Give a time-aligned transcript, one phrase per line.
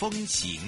[0.00, 0.58] 风行，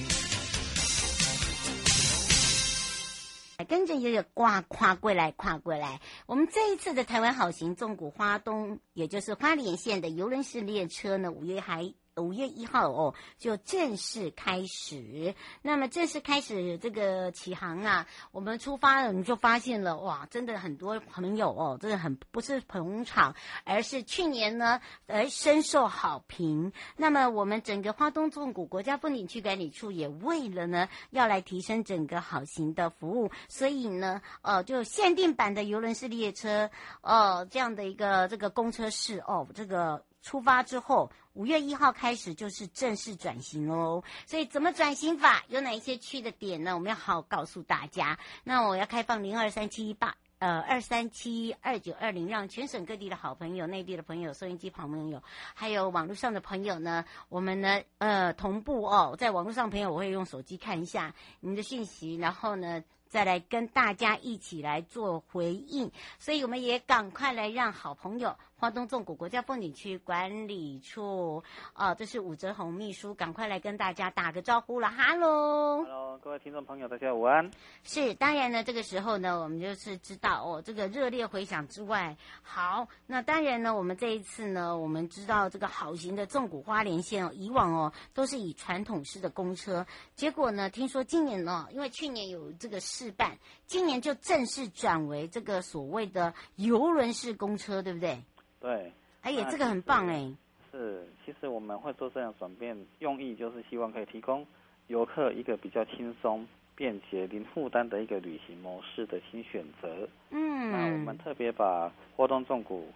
[3.66, 6.02] 跟着悠悠挂跨过来，跨过来。
[6.27, 11.95] 我们这一次的台湾好行纵谷花东，也就是花莲县的游轮式列车呢，五月还。
[12.16, 15.34] 五月一号哦，就正式开始。
[15.62, 26.73] 那么正式开始这个启航啊，我们出发了，我们就发现了哇，真的很多朋友哦，真的很不是捧场，而是去年呢，而深受好评。
[26.96, 40.04] 那么我们整个花东纵谷国家风景区管理处也为了呢，要来提升整个好行的服务，所以呢，呃，就限定版的游轮式列车，呃，这样的一个这个公车式哦，这个。
[40.23, 44.02] 出发之后，五月一号开始就是正式转型哦。
[44.26, 45.45] 所以怎么转型法？
[45.48, 46.74] 有哪一些去的点呢？
[46.74, 48.18] 我们要好好告诉大家。
[48.45, 55.23] 那我要开放零二三七一八呃二三七二九二零，让全省各地的好朋友、内地的朋友、收音机旁朋友，
[55.54, 62.82] 还有网络上的朋友呢，我们呢呃同步哦，在网络上朋友我会用手机看一下你们的讯息，然后呢。
[63.13, 71.43] 再来跟大家一起来做回应，所以我们也赶快来让好朋友花东纵谷国家风景区管理处，
[71.75, 77.50] 哦，这是武哲宏秘书，赶快来跟大家打个招呼了，哈喽，哈喽，各位听众朋友，大家午安。
[77.82, 89.84] 是，当然呢，这个时候呢，我们就是知道哦，这个热烈回响之外，好，那当然呢，我们这一次呢，我们知道这个好行的纵谷花莲线哦，以往哦都是以传统式的公车，
[90.15, 93.36] 结果呢，听说今年呢，因为去年有这个试办，
[93.66, 98.16] 今年就正式转为这个所谓的游轮式公车，对不对？
[98.60, 98.92] 对。
[99.22, 100.32] 哎呀，这个很棒哎。
[100.70, 104.46] 是，其实我们会做这样转变，用意就是希望可以提供
[104.86, 106.46] 游客一个比较轻松、
[106.76, 110.08] 便捷、零负担的一个旅行模式的新选择。
[110.30, 110.70] 嗯。
[110.70, 112.86] 那我们特别把花东纵谷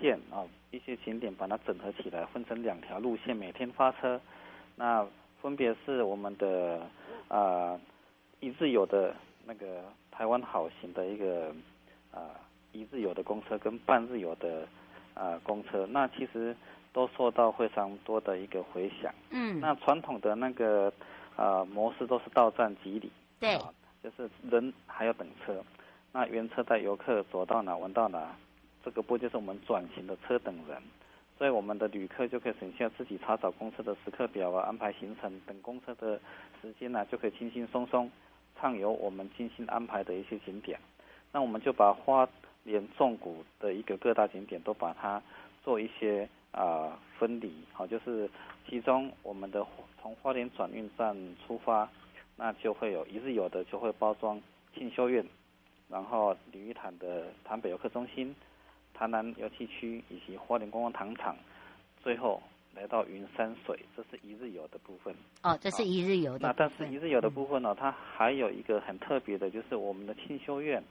[0.00, 4.20] 县啊一些景点把它整合起来，分成两条路线，每天发车。
[4.74, 5.06] 那
[5.40, 6.80] 分别是我们的
[7.28, 7.38] 啊。
[7.38, 7.80] 呃
[8.44, 9.14] 一日游的
[9.44, 11.48] 那个台湾好行的一个
[12.10, 12.30] 啊、呃、
[12.72, 14.62] 一日游的公车跟半日游的
[15.14, 16.56] 啊、呃、公车，那其实
[16.92, 19.12] 都受到非常多的一个回响。
[19.30, 20.88] 嗯，那传统的那个
[21.36, 23.10] 啊、呃、模式都是到站即离，
[23.40, 25.64] 对、呃，就是人还要等车，
[26.12, 28.36] 那原车带游客走到哪玩到哪，
[28.84, 30.82] 这个不就是我们转型的车等人？
[31.38, 36.20] 所以我们的旅客就可以省下自己查找公车的时刻表啊，安排行程等公车的
[36.60, 38.08] 时间呢、啊，就可以轻轻松松。
[38.60, 40.78] 畅游我们精心安排的一些景点，
[41.32, 42.28] 那我们就把花
[42.64, 45.22] 莲纵谷的一个各大景点都把它
[45.64, 48.28] 做一些啊、分离，好，就是
[48.68, 49.66] 其中我们的
[50.00, 51.88] 从花莲转运站出发，
[52.36, 54.40] 那就会有一日游的就会包装
[54.74, 55.26] 庆修院，
[55.88, 58.34] 然后鲤鱼潭的潭北游客中心、
[58.94, 61.36] 潭南游憩区以及花莲观光糖厂，
[62.02, 62.42] 最后。
[62.74, 65.14] 来到云山水，这是一日游的部分。
[65.42, 66.50] 哦，这是一日游的、哦。
[66.50, 70.82] 那但是一日游的部分呢、哦，它还有一个很特别的，就是我们的清修院，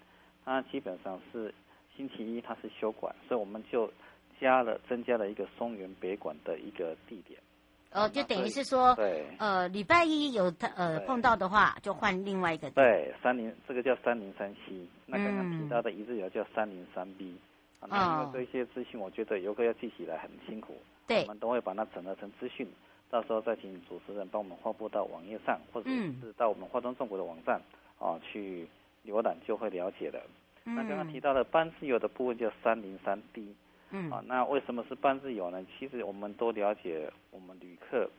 [0.46, 1.54] 它基本上是
[1.96, 3.92] 星期一它是休馆，所以我们就
[4.40, 7.40] 加了增加了一个松原北馆的一个地点。
[7.94, 12.70] 哦，就等于是说，对，呃，礼拜一有呃碰到的话，就换另外一个。
[12.72, 17.36] 对，三零这个叫三零三 C，那刚刚提到的一日游叫三零三 B。
[17.90, 20.80] 啊，这些资讯，我觉得游客要记起来很辛苦。
[21.12, 22.66] 对，我们都会把它整合成资讯，
[23.10, 27.62] 到时候再请主持人帮我们发布到网页上，或者是到我们花东纵谷的网站
[28.00, 28.68] 啊去
[29.06, 30.22] 浏览，就会了解的。
[30.66, 33.54] 嗯、那刚刚提到的半自由的部分叫三零三 D，
[33.90, 35.66] 嗯，啊，那为什么是半自由呢？
[35.78, 38.10] 其实我们都了解，我们旅客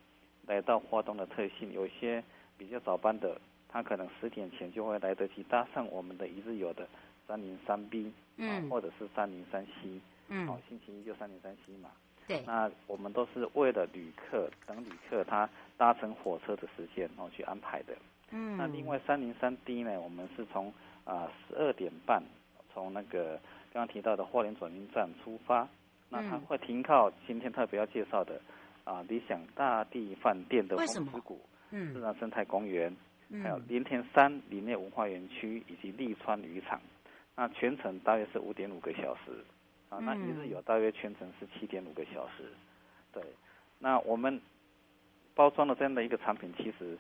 [0.47, 2.23] 来到华东的特性，有些
[2.59, 6.87] 比较早班的，他可能十点前就会来得及搭上我们的一日游的。
[7.29, 11.89] 三零三 B，嗯，或者是三零三 C，嗯，好，星期一就三零三 C 嘛，
[12.27, 17.95] 对，那我们都是为了旅客等旅客他搭乘火车的时间，然后去安排的，
[18.31, 20.73] 嗯，那另外三零三 D 呢，我们是从
[21.05, 22.23] 啊十二点半
[22.73, 23.41] 从那个
[23.73, 25.69] 刚刚提到的花莲转运站出发，
[26.09, 28.41] 那它会停靠今天特别要介绍的
[28.85, 31.41] 啊理想大地饭店的红之谷，
[31.71, 32.95] 嗯，自然生态公园，
[33.43, 36.81] 还有连田山林业文化园区以及利川渔场。
[37.35, 39.45] 那全程大约是五点五个小时，
[39.93, 42.51] 啊，那一日游大约全程是七点五个小时，
[43.13, 43.23] 对，
[43.79, 44.41] 那我们
[45.35, 46.97] 包装的这样的一个产品，其实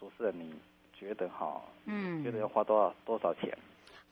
[0.00, 0.54] 主持人你
[0.94, 3.54] 觉得哈，嗯，觉得要花多少多少钱？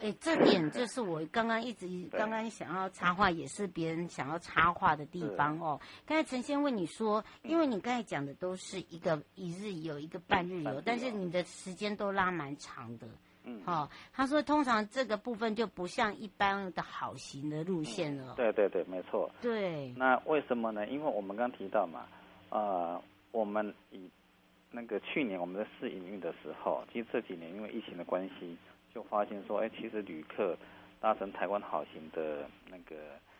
[0.00, 5.80] 哎，这点就是我刚刚一直刚刚想要插话，也是别人想要插话的地方哦。
[6.04, 13.06] 刚才陈先问你说，因为你刚才讲的都是一个一日游，一个半日游，但是你的时间都拉蛮长的。
[13.44, 18.34] 嗯，好、哦，他说通常这个部分就不像一般的好行的路线了。
[18.36, 19.30] 对对对，没错。
[19.40, 19.92] 对。
[19.96, 20.86] 那为什么呢？
[20.86, 22.06] 因为我们刚提到嘛，
[22.50, 24.08] 呃，我们以
[24.70, 28.56] 那个去年我们在试营运的时候，其实这几年因为疫情的关系。
[28.94, 30.54] 就发现说，哎，其实旅客
[31.00, 32.94] 搭乘台湾好行的那个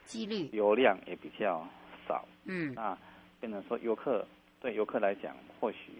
[0.07, 1.63] 几率流量也比较
[2.09, 2.97] 少，嗯，那
[3.39, 4.27] 变成说游客
[4.63, 5.93] 对游客来讲或许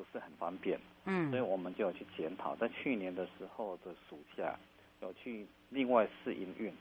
[0.00, 4.58] 不是很方便，嗯，所以我们就有去检讨，在去年的时候的暑假
[5.02, 6.72] 有去另外试营运，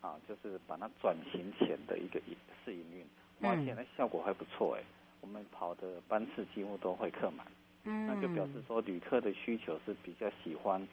[0.00, 2.20] 啊，就是把它转型前的一个
[2.64, 3.04] 试营运，
[3.40, 4.84] 发现那效果还不错，哎，
[5.20, 7.44] 我们跑的班次几乎都会客满，
[7.82, 10.86] 嗯，那就表示说旅客的需求是比较喜欢。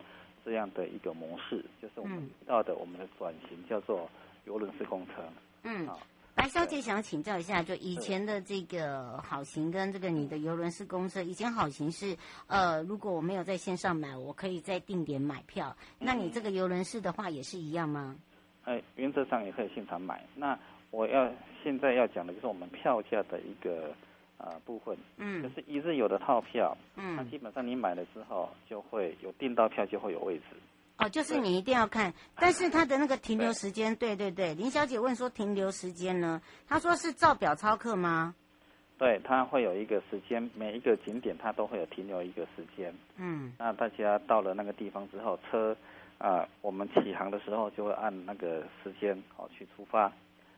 [0.46, 4.10] 这样的一个模式，就是我们提到的我们的转型叫做
[4.46, 5.14] 游轮式公车。
[5.64, 5.86] 嗯，
[6.40, 12.16] 白小姐想请教一下，就以前的这个好行跟这个你的游轮式公车，以前好行是
[12.48, 15.76] 呃，如果我没有在线上买，我可以在定点买票。
[16.00, 18.16] 那你这个游轮式的话也是一样吗？
[18.64, 20.26] 哎，原则上也可以现场买。
[20.34, 20.58] 那
[20.92, 21.30] 我要
[21.62, 23.94] 现在要讲的就是我们票价的一个。
[24.38, 30.44] 啊，部分，嗯，就是一日游的套票，嗯，那基本上你买了之后就会有订到票，就会有位置。
[31.00, 36.42] 哦，就是你一定要看，但是他的那个停留时间，对对对，林小姐问说停留时间呢？
[36.68, 38.36] 他说是照表操课吗？
[38.98, 42.94] 对，他会有一个时间，每一个景点他都会有停留一个时间。
[43.16, 45.74] 嗯，那大家到了那个地方之后，车
[46.18, 50.12] 啊，我们起航的时候就会按那个时间哦去出发。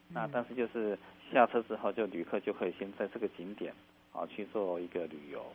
[0.09, 0.97] 那但是就是
[1.31, 3.71] 下车之后，就旅客就可以先在这个景点
[4.11, 5.45] 啊去做一个旅游，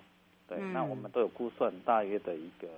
[0.49, 2.69] 对，嗯、那我们都有估算大约的一个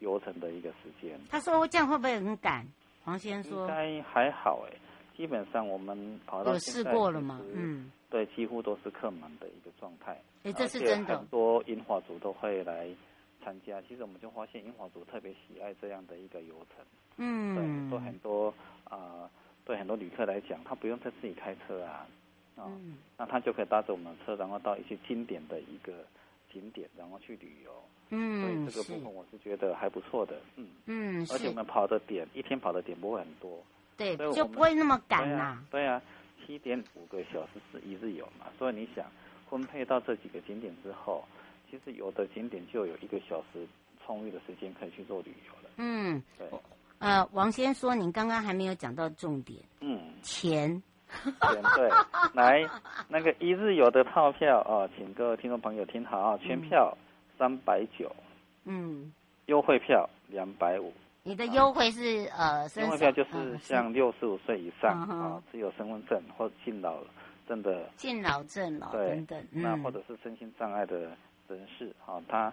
[0.00, 1.18] 游程的一个时间。
[1.30, 2.66] 他说这样会不会很赶？
[3.04, 4.76] 黄先生说应该还好哎，
[5.16, 7.40] 基本上我们跑到有试过了吗？
[7.54, 10.20] 嗯，对，几乎都是客满的一个状态。
[10.42, 11.16] 哎，这是真的。
[11.16, 12.88] 很多银发族都会来
[13.44, 16.84] 参加，其实我们就发现银发族特别喜爱这样的一个游程。
[17.16, 18.52] 嗯，对，说很多
[18.84, 19.30] 啊。
[19.64, 22.06] 对很多旅客来讲，他不用再自己开车啊，
[22.54, 22.70] 啊、
[23.18, 25.92] 那他就可以搭着我们的车，然后到一些经典的一个
[26.56, 27.70] 景点，然后去旅游。
[28.08, 30.40] 嗯，所以这个部分我是觉得还不错的。
[30.56, 33.62] 嗯嗯，而且我们跑的点一天跑的点不会很多，
[33.96, 35.64] 对，就不会那么赶呐、啊。
[35.70, 36.00] 对啊，
[36.46, 39.04] 七点五个小时是一日游嘛，所以你想
[39.50, 41.24] 分配到这几个景点之后，
[41.70, 43.66] 其实有的景点就有一个小时
[44.04, 45.70] 充裕的时间可以去做旅游了。
[45.76, 46.48] 嗯，对。
[46.98, 49.60] 呃，王先说，您刚刚还没有讲到重点。
[49.80, 50.82] 嗯，钱。
[51.22, 51.90] 钱对，
[52.34, 52.68] 来
[53.08, 56.96] 那个一日游的套票啊，请各位听众朋友听好啊，全票
[57.38, 58.14] 三百九。
[58.64, 59.12] 嗯。
[59.46, 60.92] 优惠票两百五。
[61.22, 62.68] 你的优惠是呃？
[62.80, 66.98] 优惠票就是像六十五岁以上啊，只有身份证或敬老
[67.48, 67.88] 证的。
[67.96, 68.88] 敬老证了。
[68.92, 69.10] 对。
[69.10, 69.46] 等等。
[69.52, 70.98] 那或者是身心障碍的
[71.48, 72.52] 人士啊，他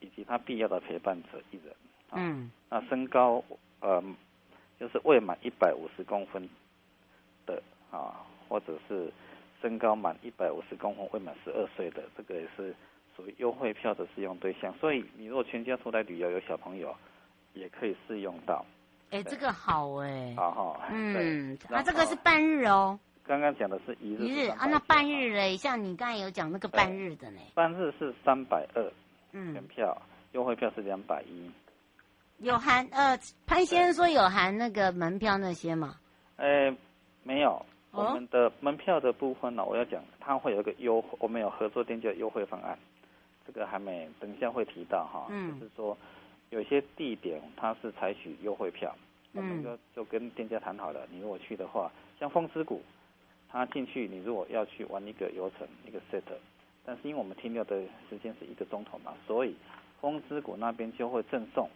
[0.00, 1.74] 以及他必要的陪伴者一人。
[2.12, 3.42] 嗯，那身高，
[3.80, 4.02] 呃，
[4.78, 6.48] 就是未满一百五十公分的
[7.98, 9.12] 啊，或者是
[9.60, 12.74] 身高满一百五十公分未满十二岁的，这个也是
[13.16, 14.74] 属于优惠票的适用对象。
[14.78, 16.94] 所以你如果全家出来旅游有小朋友，
[17.52, 18.64] 也可以适用到。
[19.10, 20.34] 哎，这个好哎。
[20.36, 20.80] 好好。
[20.90, 22.98] 嗯，那这个是半日哦。
[23.26, 24.18] 刚刚讲的是一日。
[24.18, 25.56] 一日啊，那半日嘞？
[25.56, 27.40] 像你刚才有讲那个半日的呢？
[27.54, 28.92] 半日是三百二，
[29.32, 29.96] 嗯，全票
[30.32, 31.50] 优惠票是两百一。
[32.38, 35.94] 有含呃，潘先生说有含那个门票那些吗？
[36.36, 36.76] 呃，
[37.22, 42.78] 没有，我们的门票的部分呢，我要讲，它会有一个优，我们有合作店家优惠方案，
[43.46, 45.96] 这个还没，等一下会提到哈，嗯，就是说
[46.50, 48.94] 有些地点它是采取优惠票，
[49.32, 52.82] 我们就就跟店家谈好了，你如果去的话，像风之谷，
[53.48, 56.22] 它进去你如果要去玩一个游程一个 set，
[56.84, 59.54] 但是因为我们停留的时间是一个钟头嘛，所以
[60.00, 61.68] 风之谷那边就会赠送。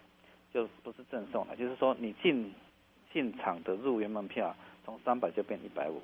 [0.51, 2.51] 就不是赠送了，就是说你进
[3.13, 4.57] 进场的入园门票
[4.89, 6.01] 从三百就变一百五，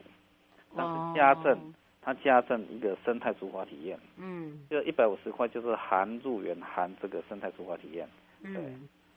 [0.76, 1.58] 但是加赠，
[2.02, 8.06] 它加赠一个生态竹筏体验，嗯，就一百五十块就是含入园含这个生态竹筏体验，
[8.42, 8.56] 对，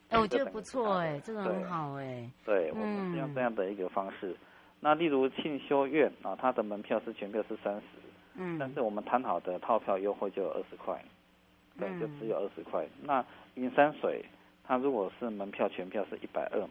[0.07, 4.33] 哎，我觉得不错哎，这个很好哎，对，我们是用这样的一个方式。
[4.79, 7.83] 那例如庆修院啊，它的门票是全票是三十，
[8.35, 11.03] 嗯，但是我们谈好的套票优惠就有二十块，
[11.77, 12.87] 对，就只有二十块。
[13.03, 14.23] 那云山水。
[14.69, 16.61] 它如果是门票全票是一百二，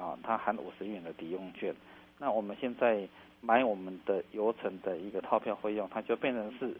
[0.00, 1.72] 啊，它含五十元的抵用券，
[2.22, 3.04] 那我们现在
[3.40, 6.72] 买我们的游程的一个套票费用，它就变成是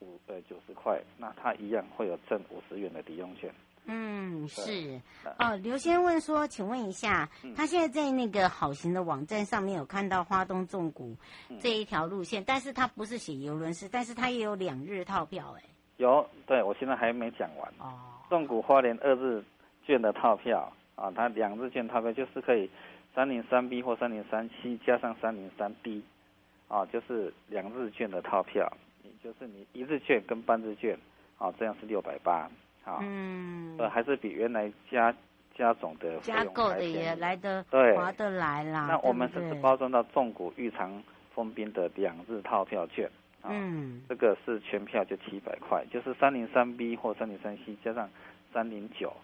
[0.00, 3.50] 五呃九十块，那它一样会有挣五十元的抵用券。
[3.86, 5.00] 嗯，是
[5.38, 5.56] 哦。
[5.56, 11.16] 刘先生问说，请问一下，他现在在那个好行的网站上面有看到花东纵谷
[11.58, 15.62] 这一条路线，但是他不是写游轮式，但是他也有两日套票，哎，
[15.96, 17.98] 有，对我现在还没讲完哦。
[18.28, 19.42] 纵谷花莲二日
[19.86, 22.68] 券的套票啊，它两日券套票就是可以
[23.14, 26.02] 三零三 B 或三零三 C 加上三零三 D，
[26.68, 28.70] 啊，就是两日券的套票，
[29.02, 30.98] 你就是你一日券跟半日券，
[31.38, 32.50] 啊，这样是六百八。
[32.84, 35.14] 啊，嗯，呃，还是比原来加
[35.54, 38.86] 加总的加购的也来得对划得来啦。
[38.88, 41.00] 那我们甚至包装到重股玉长
[41.32, 43.08] 丰滨的两日套票券，
[43.44, 48.10] 嗯，这个是全票就七百块，就是三零三 B 或三零三 C 加上
[48.52, 49.14] 三零九，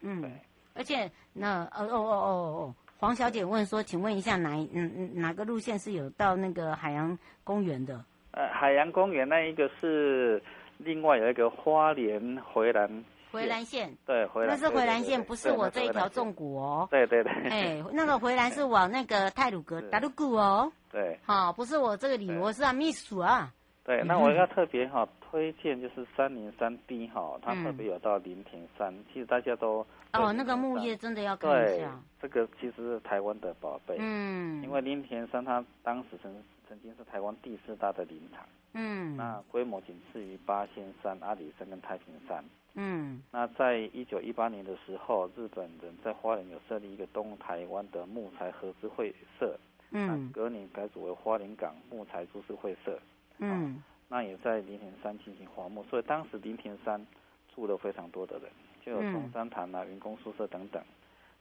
[0.00, 0.30] 嗯，对，
[0.74, 8.04] 而且那哦哦哦哦哦，黄小姐问说，请问一下哪嗯嗯哪个路线是有到那个海洋公园的？
[8.32, 10.42] 呃，海洋公园那一个是。
[10.78, 12.86] 另外有一个花莲回兰
[13.32, 16.86] 回兰线，对，回蓝那是回兰线，不是我这一条纵谷哦。
[16.90, 17.32] 对对对。
[17.48, 20.70] 哎，那个回兰是往那个泰鲁格达鲁谷哦。
[20.92, 21.18] 对。
[21.24, 23.50] 好，不是我这个里，我是啊秘书啊。
[23.84, 29.86] 对，那我要特别哈推荐就是三零三 D 哈，它特别有到林田山，其实大家都
[30.18, 31.98] 哦，那个木叶真的要看一下。
[32.20, 33.96] 这个其实是台湾的宝贝。
[33.98, 34.62] 嗯。
[34.62, 36.34] 因为林田山它当时曾
[36.68, 38.44] 曾经是台湾第四大的林场。
[38.72, 42.44] 嗯，那规模仅次于八仙山、阿里山跟太平山。
[42.74, 49.58] 嗯，那在一九一八年的时候，日本人在花莲有设立一个东台湾的木材合资会社。
[49.92, 52.98] 嗯，隔年改组为花莲港木材株式会社。
[53.38, 57.06] 嗯，那也在林田山进行伐木，所以当时林田山
[57.54, 58.50] 住了非常多的人，
[58.86, 60.80] 就有中山堂啊、员工宿舍等等。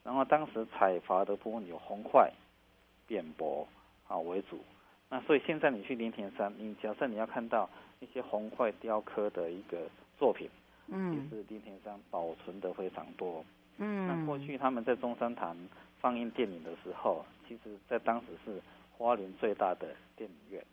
[0.03, 2.31] 然后当时采伐的部分有红块、
[3.07, 3.67] 扁柏
[4.07, 4.59] 啊为主。
[5.07, 9.87] 那所以现在你去林田山，你假设你要看到一些红块雕刻的一个
[10.17, 10.49] 作品，
[10.87, 13.45] 嗯，其实林田山保存的非常多，
[13.77, 15.55] 嗯，那过去他们在中山堂
[16.01, 18.59] 放映电影的时候，其实在当时是
[18.97, 20.63] 花莲最大的电影院，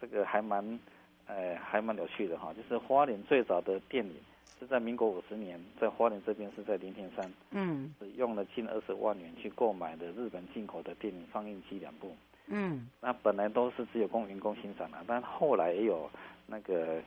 [0.00, 0.78] 这个还蛮，
[1.26, 4.14] 呃，还蛮有趣的哈，就是花莲最早的电影
[4.58, 12.14] 是在民国五十年，在花莲这边是在林田山，嗯，是用了近二十万元去购买的日本进口的电影放映机两部。
[12.46, 16.08] 嗯，那本来都是只有供员工欣赏的，但后来也有
[16.46, 17.02] 那个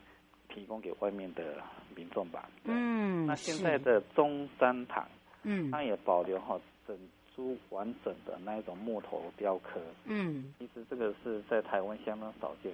[0.53, 1.55] 提供给外面的
[1.95, 2.49] 民众吧。
[2.65, 5.07] 嗯，那现在的中山堂，
[5.43, 6.95] 嗯，它也保留哈整
[7.35, 9.79] 株完整的那一种木头雕刻。
[10.03, 12.71] 嗯，其实这个是在台湾相当少见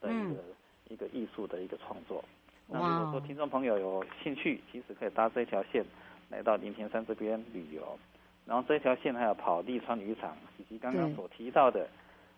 [0.00, 0.54] 的一个、嗯、
[0.88, 2.24] 一个艺术的一个创作。
[2.70, 5.84] 哇那如果说听众朋友有兴趣，其实可以搭这条线
[6.28, 7.98] 来到林田山这边旅游。
[8.46, 11.88] 然后这条线还有跑利川渔场，以及刚刚所提到的，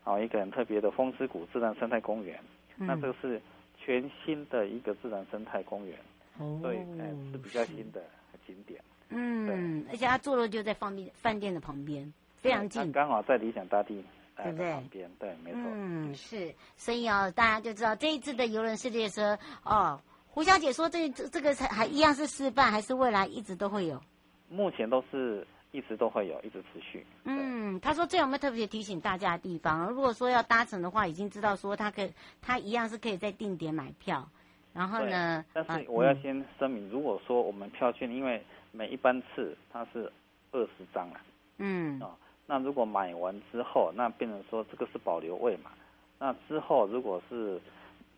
[0.04, 2.38] 啊一个很特别的风之谷自然生态公园。
[2.76, 3.40] 嗯、那这个是
[3.78, 5.98] 全新的一个自然生态公园，
[6.38, 8.02] 哦，所以哎是比较新的
[8.46, 8.82] 景点。
[9.10, 14.02] 嗯，而且它坐落就在饭店饭店的旁边，非常近，刚好在理想大地
[14.36, 14.72] 对不对？
[14.72, 15.60] 旁边，对，没错。
[15.64, 20.00] 嗯，是，所以哦，大家就知道这一次的游轮世界车哦，
[20.34, 24.00] 胡小姐说这这这个还一样是示范，还是未来一直都会有？
[24.48, 25.46] 目前都是。
[25.74, 27.02] 一直都会有，一直持续。
[27.24, 29.88] 嗯，他说这有没有特别提醒大家的地方？
[29.88, 32.12] 如果说要搭乘的话，已经知道说他可以，
[32.42, 34.28] 他一样是可以在定点买票。
[34.74, 40.12] 然后呢，但是我要先声明，如果说我们票券，因为每一班次它是
[40.50, 41.24] 二十张啊，
[41.56, 45.70] 嗯，哦，那如果买完之后，那变成说这个是保留位嘛？
[46.18, 47.58] 那之后如果是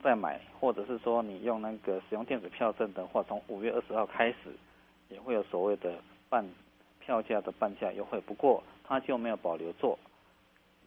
[0.04, 4.36] 再买，或者是说你用那个使用电子票证的话，从五月二十号开始，
[5.08, 5.94] 也会有所谓的
[6.28, 6.46] 半。
[7.06, 9.98] 票价的半价优惠，不过它就没有保留座，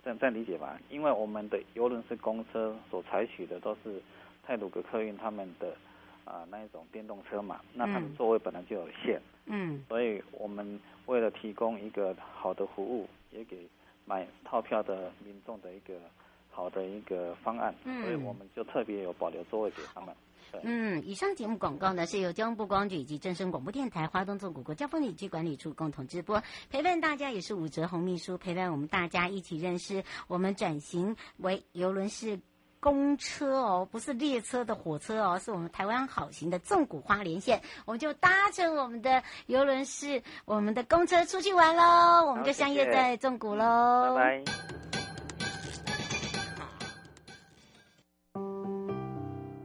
[0.03, 0.75] 这样这样理解吧？
[0.89, 4.01] 因为我们的游轮式公车所采取的都是
[4.43, 5.67] 泰鲁格客运他们的
[6.25, 13.67] 啊、呃、那一种电动车嘛，那他们座位本来就有限，嗯，所以我们为了提供一个好的服务，也给
[14.03, 15.93] 买套票的民众的一个
[16.57, 20.09] 好的一个方案，嗯，所以我们就特别有保留座位给他们。
[20.63, 32.39] 嗯，以上节目广告呢是由交通部观光局以及正声广播电台花东纵谷国家风景区管理处共同直播，陪伴大家也是武哲红秘书陪伴我们大家一起认识我们转型为游轮式
[32.79, 44.96] 公车哦，不是列车的火车哦，是我们台湾好行的纵谷花莲线，我们就搭乘我们的游轮式我们的公车出去玩喽，我们就相约在纵谷喽，拜拜。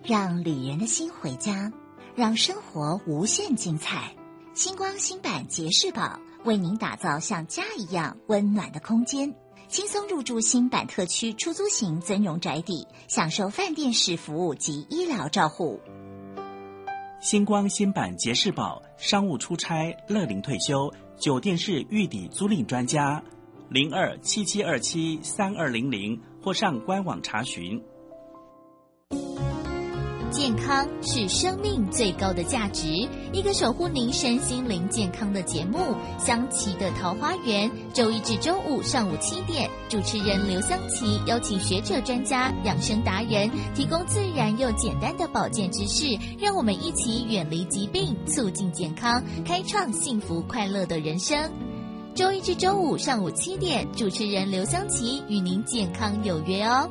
[0.04, 1.72] 让旅人的心回家，
[2.16, 4.12] 让生活无限精彩。
[4.52, 9.32] 星光新版杰士堡为您打造像家一样温暖的空间，
[9.68, 15.80] 轻松入住新版特区出租型尊荣宅邸，享受饭店式服务及医疗照护。
[17.20, 23.22] 星光新版杰士堡商务出差乐龄退休酒店式预抵租赁专家，
[23.70, 27.80] 零二七七二七三二零零或上官网查询。
[30.32, 32.88] 健康是生命最高的价值，
[33.34, 35.78] 一个守护您身心灵健康的节目
[36.18, 51.38] 《香琪的桃花源》，周一至周五上午七点，主持人刘香琪邀请学者、专家、养生达人，提供自然又简单的保健知识，让我们一起远离疾病，促进健康，开创幸福快乐的人生。
[52.14, 56.90] 周一至周五上午七点，主持人刘香琪与您健康有约哦。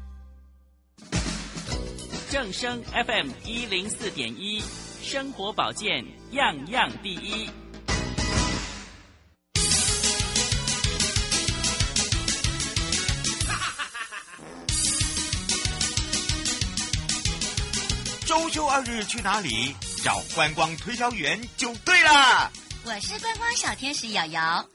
[2.31, 4.63] 正声 FM 一零四点一，
[5.03, 7.49] 生活保健样样第一。
[18.25, 19.75] 周休二日去哪里？
[20.01, 22.49] 找观光推销员就对了。
[22.85, 24.65] 我是观光小天使瑶瑶，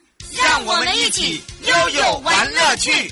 [0.43, 3.11] 让我们一起悠悠玩乐趣。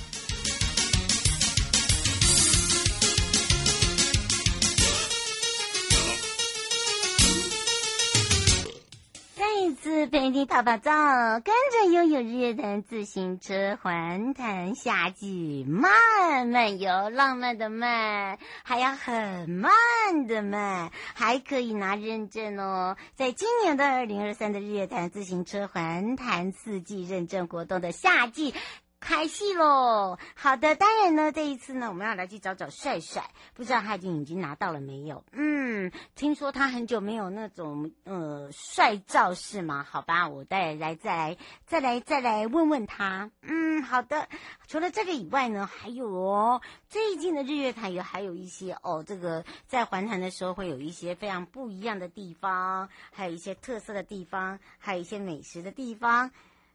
[10.11, 10.93] 陪你跑跑照，
[11.41, 19.73] 跟着拥有日月潭自行车环潭夏季，慢慢游，浪漫的慢，还要很慢
[20.27, 22.97] 的慢，还可以拿认证哦。
[23.15, 28.53] 在今年的二零二三的日月潭自行车环潭四季认证活动的夏季。
[29.05, 30.19] 开戏喽！
[30.35, 35.23] 好的，当然呢，这一次呢，我们要来去找找帅帅，不知道他已经已经拿到了没有？
[35.33, 39.87] 嗯，听说他很久没有那种呃帅照是吗？
[39.87, 41.37] 好吧，我再来再来
[41.67, 43.31] 再来再来问问他。
[43.43, 44.27] 嗯，好的。
[44.69, 56.31] 除了这个以外呢，还有哦，最近的日月潭有还有一些哦，这个在环潭的时候会有一些非常不一样的地方，还有一些特色的地方，还有一些美食的地方。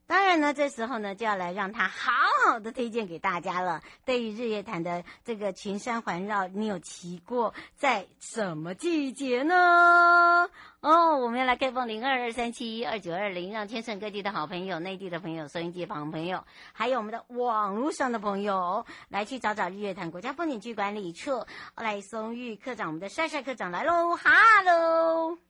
[0.09, 2.11] 当然呢，这时候呢就要来让他好
[2.47, 3.79] 好的推荐给大家了。
[4.05, 10.49] 对于日月潭的这个群山环绕，你有骑过在什么季节呢？
[10.79, 16.43] 哦，我们要来开放零二二三七一二九二零，让全省各地的好朋友、内地的朋友、收音机旁朋友，
[16.73, 21.45] 还有我们的网络上的朋友，来去找找日月潭国家风景区管理处
[21.75, 25.48] 赖松玉课长，我们的帅帅课长来喽，哈喽。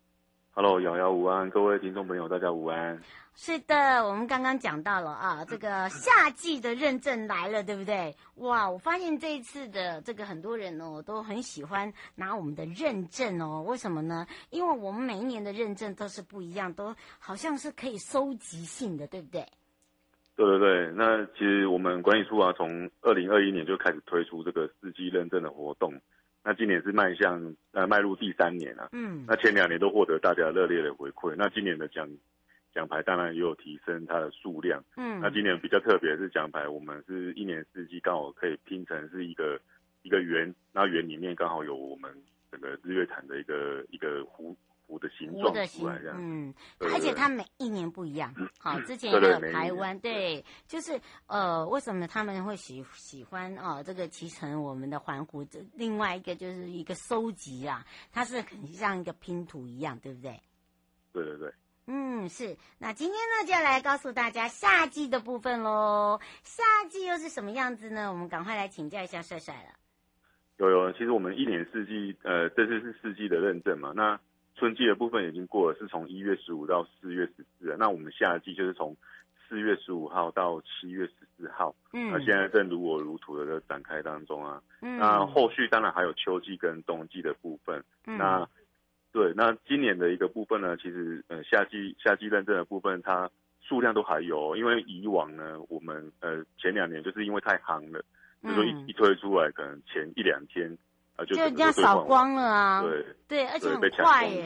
[0.61, 3.01] Hello，瑶瑶午安，各位听众朋友，大家午安。
[3.33, 8.13] 是的，我们刚刚讲到了啊，这个夏季的认证来了，对不对？
[8.35, 13.63] 哇，我发现这一次的这个很多人哦，都很喜欢拿我们的认证哦。
[13.65, 14.27] 为什么呢？
[14.49, 19.47] 因为我们每一年的认证都是不一样，都好像是可以收集性的，对不对？
[20.35, 25.93] 对对对，那其实我们管理处啊，从二零二一年就开始推出这个四季认证的活动。
[26.43, 32.09] 那今年是迈向呃迈入第三年了，嗯，那前两年都获得大家热烈的回馈，那今年的奖
[32.73, 39.59] 奖牌当然也有提升它的数量，嗯，那今年比较特别是奖牌，我们是一年四季刚好可以拼成是一个
[40.01, 42.11] 一个圆，那圆里面刚好有我们
[42.51, 44.55] 整个日月潭的一个一个湖。
[44.89, 45.53] 湖的形状
[46.15, 48.33] 嗯，而且它每一年不一样。
[48.57, 53.83] 好，之前也有台湾，对，就是呃，为什么他们会喜喜欢哦？
[53.85, 60.41] 这个骑乘我们的环湖，这另外一个就是一个收集啊，它是很像一个拼图一样，对不对？
[61.13, 61.53] 对对对，
[61.85, 62.57] 嗯，是。
[62.79, 66.19] 那今天呢，就要来告诉大家夏季的部分喽。
[66.41, 68.11] 夏季又是什么样子呢？
[68.11, 69.77] 我们赶快来请教一下帅帅了。
[70.57, 74.19] 有有，其实我们一年四季，呃，这次是四季的认证嘛，那。
[74.59, 77.75] 春季的部分已经过了，是从一月十五到四月十四。
[77.79, 78.95] 那我们夏季就是从
[79.47, 81.73] 四月十五号到七月十四号。
[81.93, 84.61] 嗯，那现在正如火如荼的在展开当中啊。
[84.81, 87.83] 嗯，那后续当然还有秋季跟冬季的部分。
[88.05, 88.47] 嗯，那
[89.11, 98.03] 对，那今年的一个部分呢，其实呃夏季夏季认证的部分，它数量都还有，因为以往呢，我们呃前两年就是因为太夯了，
[98.43, 100.77] 就说一一推出来，可能前一两天。
[101.25, 102.81] 就这样扫光了啊！
[102.81, 104.45] 对对，而且很快耶！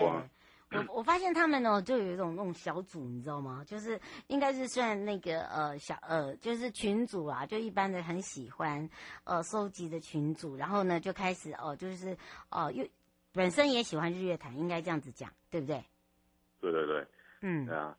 [0.72, 3.64] 我我发现他们呢，就有一种那种小组，你知道吗？
[3.66, 8.90] 就是应该是算那个呃小呃，就是群组啊，就一般的很喜欢
[9.24, 12.18] 呃收集的群组，然后呢就开始哦、呃，就是
[12.50, 12.90] 哦又、呃、
[13.34, 15.84] 本身也喜欢日月潭，应该这样子讲，对不对？
[16.60, 17.06] 对对对，
[17.42, 17.96] 嗯，对啊。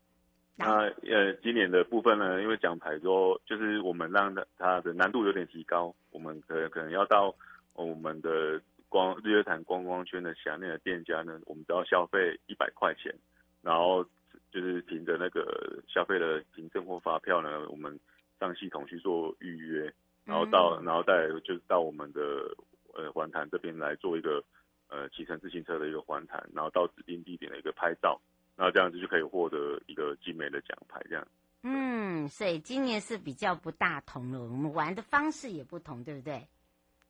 [0.56, 7.34] 那呃，今年的部分呢，因为奖牌说就是我们让它它的难度有点提高，我们可可能要到
[7.74, 13.14] 我们的光日月潭观光圈的辖内的店家呢，我们只要消费一百块钱，
[13.62, 14.04] 然后
[14.50, 17.98] 就是凭着那个消费的凭证或发票呢，我们
[18.38, 19.92] 上系统去做预约，
[20.24, 22.20] 然后到然后再就是到我们的
[22.94, 24.42] 呃环潭这边来做一个
[24.88, 28.20] 呃骑乘自行车的一个环潭，然后到指定地点的一个拍照。
[28.56, 31.26] 那这样子就可以获得一个精美的奖牌，这样。
[31.64, 36.46] 嗯，所以今年是比较不大同了，我们玩的方式也不同，对不对？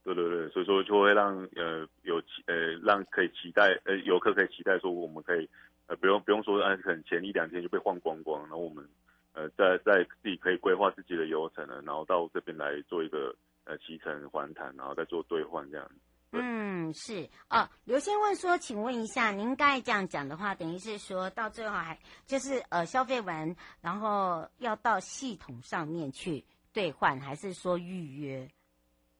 [0.04, 5.48] 对对对，所以说就会让呃有期呃让可以期待呃游客可以期待说我们可以
[5.86, 8.86] 呃不用不用说按可能前一两天就被换光光，然后我们
[9.32, 15.90] 呃在在自己可以规划自己的游程了，然后到这边来做一个呃骑乘环潭，然后再做兑换这样。
[16.36, 17.68] 嗯，是哦。
[17.84, 28.48] 刘先问说，请问一下，您刚才这样讲的话，等于是说到最后还就是呃消费完，然后要到系统上面去兑换，还是说预约？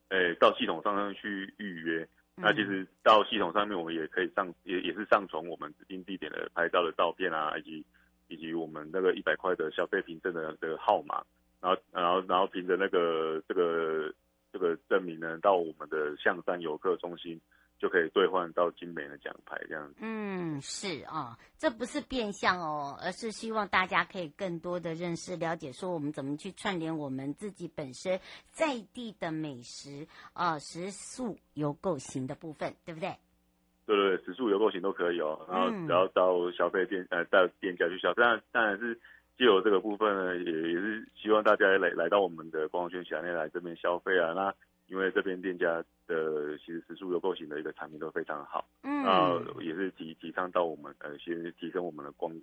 [0.08, 2.08] 哎、欸，到系统上面去预约。
[2.36, 7.84] 那其实到系统上面，我们也可以上，也也是上传我们指定地点的拍照的照片啊，以及
[8.28, 11.22] 以及我们那个一百块的消费凭证的这个号码，
[11.60, 14.12] 然后然后然后凭着那个这个。
[14.54, 17.40] 这个证明呢，到我们的象山游客中心
[17.78, 19.96] 就可以兑换到精美的奖牌，这样子。
[20.00, 33.16] 嗯，是啊、哦，这不是变相哦，而是希望大家可以更多的认识、了解，说我们怎么去串联我们自己本身在地的美食啊、呃，食宿游购行的部分，对不对？
[33.86, 39.00] 对对，食宿游购行都可以哦，然后只要到消费店呃到店家去消费，当然当然是。
[39.36, 44.32] 既有这个部分呢，也也是希望大家来来到我们的观光圈辖内来这边消费啊。
[44.32, 44.54] 那
[44.86, 52.34] 因为这边店家的其实食宿游购型的一个产品都非常好，嗯，啊，也是提提倡到我们呃，先提升我们的光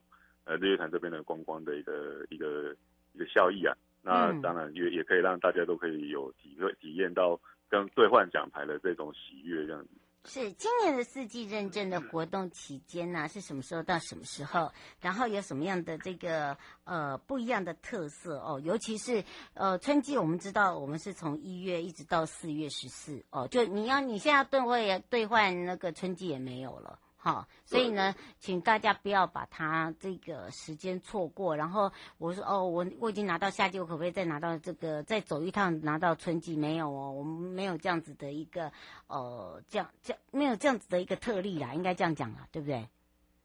[0.45, 2.75] 呃日月潭这边的观光的一个一个
[3.13, 3.75] 一个效益啊。
[4.03, 9.89] 那当然也也可以让大家都可以有体会体验到跟兑换奖牌的这种喜悦这样子。
[10.25, 14.71] 是今年的四季认证的活动期间呢，是什么时候到什么时候？
[14.99, 18.59] 然后有什么样的这个呃不一样的特色哦？
[18.63, 19.23] 尤其是
[19.55, 26.99] 呃春季，我们知道我们是从一月一直到四月十四哦，就你要你现在兑换兑换那个春季也没有了。
[27.23, 31.55] 好，所以呢，请大家不要把它这个时间错过。
[31.55, 36.55] 然后我说哦，我我已经拿到夏季，我可不可以再拿到这个再走一趟拿到春季？
[36.55, 38.71] 没有哦，我们没有这样子的一个
[39.05, 42.89] 呃，这样这样没有这样子的一个特例啦，应该这样讲啦，对不对？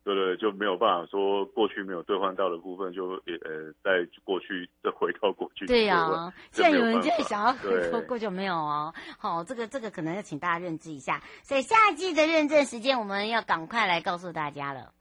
[0.06, 5.66] 对对，就没有办法说过去没有兑换到的部分，就也呃，在过去再回到过去。
[5.66, 8.94] 对呀、啊，现在有人在想要回头过就没有哦。
[9.18, 11.20] 好，这个这个可能要请大家认知一下。
[11.42, 14.92] 所以夏季的认证时间，我们要赶快来告诉大家了。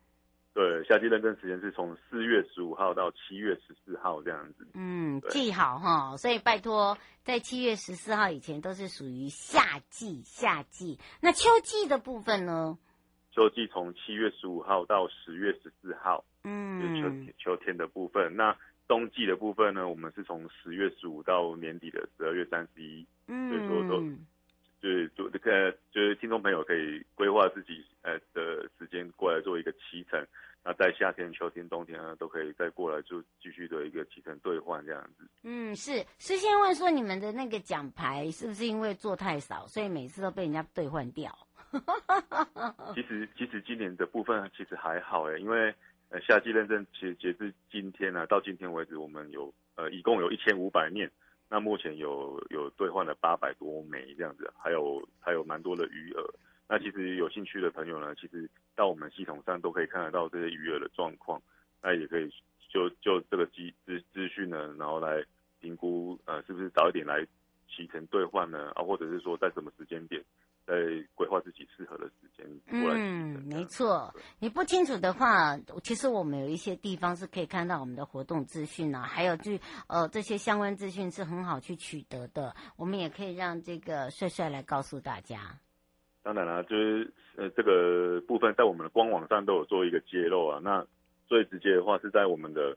[0.56, 4.68] 对，夏季认证时间是从四月十五号到七月十四号这样子。
[4.74, 6.18] 嗯，记好哈。
[6.18, 10.98] 所以拜托，在七月十四号以前都是属于夏季，夏季。
[11.22, 12.76] 那秋季的部分呢？
[13.36, 18.34] 秋季从七月十五号到十月十四号，嗯，就是秋天秋天的部分。
[18.34, 18.56] 那
[18.88, 23.06] 冬季的部分呢，我们是从十月十五到年底的十二月三十一。
[23.28, 24.02] 嗯，所以说都
[24.82, 30.26] 就是就这个就是听众朋友可以规划自己呃的时间过来做一个骑乘。
[30.64, 35.28] 那在夏天、秋天、冬天呢，都可以再过来就继续的一个骑乘兑换这样子。
[35.44, 36.06] 嗯，是。
[36.20, 41.38] 是先问说，你们的那个奖牌是不是因为做太少，所以每次都被人家兑换掉？
[42.96, 45.74] 其实其实今年的部分其实还好诶，因为
[46.10, 51.10] 呃夏季认证其实截至今天呢、啊，到今天为止我们有呃一共有一千五百面，
[51.50, 56.34] 那目前有有兑换了八百多枚这样子，还有还有蛮多的余额。
[56.68, 61.42] 那其实有兴趣的朋友呢，其实到我们系统上都可以看得到这些余额的状况，
[61.82, 62.28] 那也可以
[62.70, 65.24] 就就这个资资资讯呢，然后来
[65.60, 67.26] 评估呃是不是早一点来
[67.68, 70.24] 骑乘兑换呢，啊或者是说在什么时间点。
[70.66, 70.74] 在
[71.14, 72.46] 规划自己适合的时间。
[72.68, 74.14] 嗯，没错。
[74.40, 79.52] 你不清楚的话，其实我们有一些地方是可以看到我们的活动资讯啊，还有就
[79.88, 82.56] 呃这些相关资讯是很好去取得的。
[82.78, 85.40] 我们也可以让这个帅帅来告诉大家。
[86.24, 90.60] 当然了，就是呃这个部分在我们的官网上都有做一个揭露啊。
[90.64, 90.84] 那
[91.28, 92.76] 最直接的话是在我们的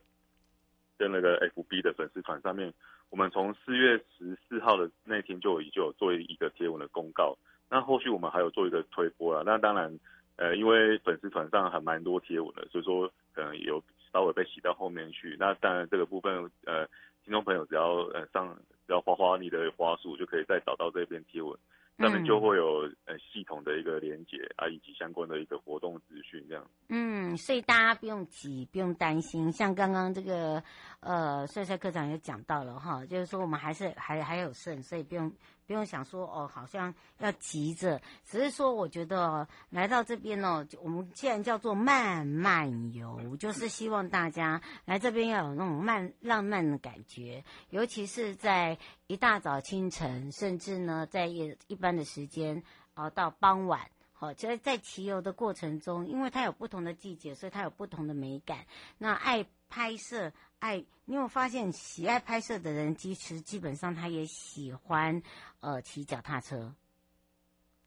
[0.98, 2.72] 在那个 FB 的粉丝团上面，
[3.09, 7.37] 我们从四月十四号的那天就已经有做一个贴文的公告。
[7.70, 9.98] 那后续我们还有做一个推播了，那当然
[10.37, 15.37] 呃，因为粉丝团上还蛮多贴文的，所以说可能有稍微被洗到后面去。
[15.38, 16.87] 那当然这个部分，呃，
[17.24, 21.59] 听众朋友只要呃上只要花花你的花束，就可以再找到这篇贴文。
[21.98, 26.64] 上面就会有呃系统的一个连接啊，以及相关的一个活动资讯这样。
[26.90, 29.50] 嗯，所以大家不用急，不用担心。
[29.50, 30.62] 像刚刚这个
[31.00, 35.28] 呃帅帅科长也讲到了哈，就是说我们还是还还有剩，所以不用。
[35.68, 48.78] 不用想说哦，好像要急着，只是说我觉得、来到这边、哦，我们既然叫做慢慢游，就是希望大家来这边要有那种慢浪漫的感觉，尤其是在
[49.09, 52.62] 一大早清晨，甚至呢在一一般的时间
[52.94, 58.66] 熬到傍晚，好、哦，在在骑游的过程中，因为它有不同的季节，所以它有不同的美感。
[58.98, 60.33] 那爱拍摄。
[60.59, 65.22] 爱，你有发现喜爱拍摄的人，其实基本上他也喜欢
[65.61, 66.74] 呃骑脚踏车，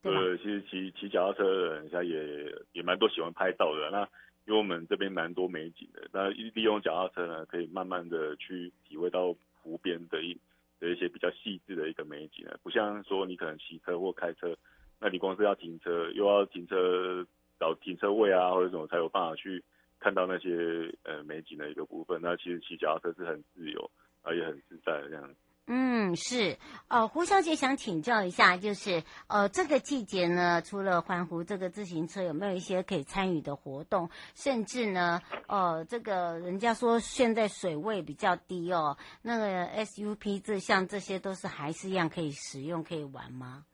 [0.02, 0.16] 对？
[0.16, 3.90] 呃，其实骑骑脚踏车的人家也也蛮多喜欢拍照的。
[3.92, 4.08] 那
[4.46, 10.40] 因为我们这边蛮多美景的，那利用脚踏车呢，可以慢慢的去体会到湖边的一
[10.80, 14.58] 的一些比较细致的一个美景呢，不像说你可能骑车或开车，
[15.02, 17.28] 那你光是要停车，又要停车
[17.60, 19.62] 找停车位啊，或者什么才有办法去。
[20.04, 23.92] 看到那些呃美景的一个部分，那其实骑脚踏车是很自由，
[24.24, 25.36] 啊也很自在的这样。
[25.68, 26.58] 嗯，是。
[26.88, 34.10] 呃，胡小姐想请教一下，就是呃这个季节呢，除了环湖这个自行车，有没有一些可以参与的活动？
[34.34, 43.66] 甚至呢，呃，这个人家说现在水位比较低哦，那个 SUP 这像这些都是还是一样可以使用可以玩吗？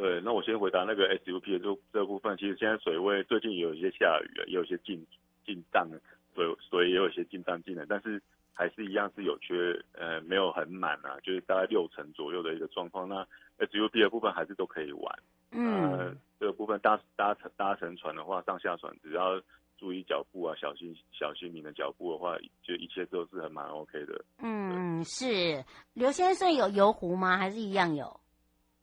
[0.00, 5.06] 对，那我先回答那个 SUP 的这这部分，其实现在水位最近也有一些下雨，也有一些进。
[5.42, 5.98] 进账的，
[6.34, 13.08] 所以所以也有一些进账进来，但是还是一样是有缺，呃，没有很满啊，就是大概六成左右的一个状况。
[13.08, 13.26] 那
[13.58, 15.18] SUP 的部分还是都可以玩，
[15.50, 19.40] 嗯，呃、这个部分搭搭乘搭乘船的话，上下船只要
[19.76, 24.24] 注意脚步啊，小心小心你的脚步的话，就一切都是很蛮 OK 的。
[24.40, 27.38] 嗯，是刘先生有游湖吗？
[27.38, 28.20] 还是一样有？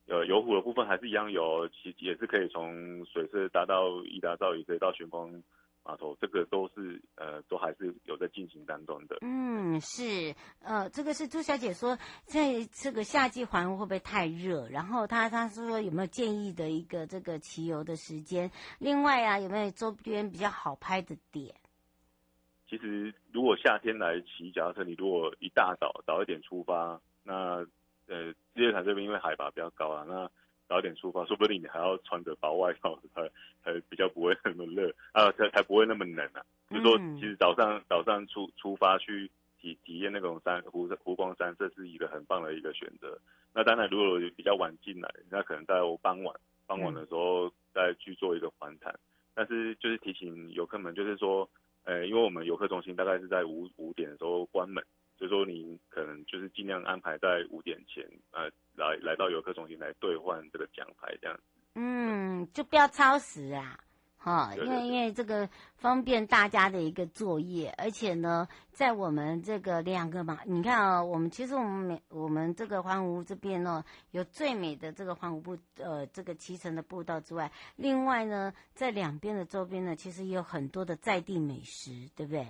[0.08, 5.32] 呃，游湖的部分还是一样有，其实也是可以从水社搭到伊达邵，也可以到玄光。
[5.84, 9.20] 码头这个都是呃，都还是有在进行当中的。
[9.22, 14.68] 嗯，是呃，这个是朱小姐说，在这个夏季环湖会不会太热？
[14.68, 18.52] 然后她她说有没有建议的一个这个骑游的时间？
[18.80, 21.56] 另外啊，有没有周边比较好拍的点？
[22.70, 27.66] 其实如果夏天来骑脚踏车，你如果一大早早一点出发，那
[28.08, 30.30] 呃，日月潭这边因为海拔比较高啊，那。
[30.70, 33.26] 早点出发，说不定你还要穿着薄外套，才
[33.64, 36.44] 才比较不会那么热啊，才才不会那么冷啊。
[36.70, 43.18] 就是说其实早上早上出出发去体体验那种山湖湖光山，色是一个很棒的一个选择。
[43.54, 48.94] 那当然，如果比较晚进来，那可能在我傍晚傍晚的时候再去做一个环潭。
[49.34, 51.50] 但是就是提醒游客们，就是说，
[51.86, 54.84] 呃，因为我们游客中心大概是在五五点的时候关门。
[55.18, 58.44] 所以说，你可能就是尽量安排在五点前，呃，
[58.76, 61.44] 来来到游客中心来兑换这个奖牌这样子。
[61.74, 63.80] 嗯，就不要超时啊，
[64.18, 82.48] 哈，因为因为这个方便大家的一个作业，而且呢，在我们这个两个嘛，你看啊、哦，我们其实我们每我们这个环湖这边呢，有最美的这个环湖步，呃，这个骑乘的步道之外，另外呢，在两边的周边呢，其实也有很多的在地美食，对不对？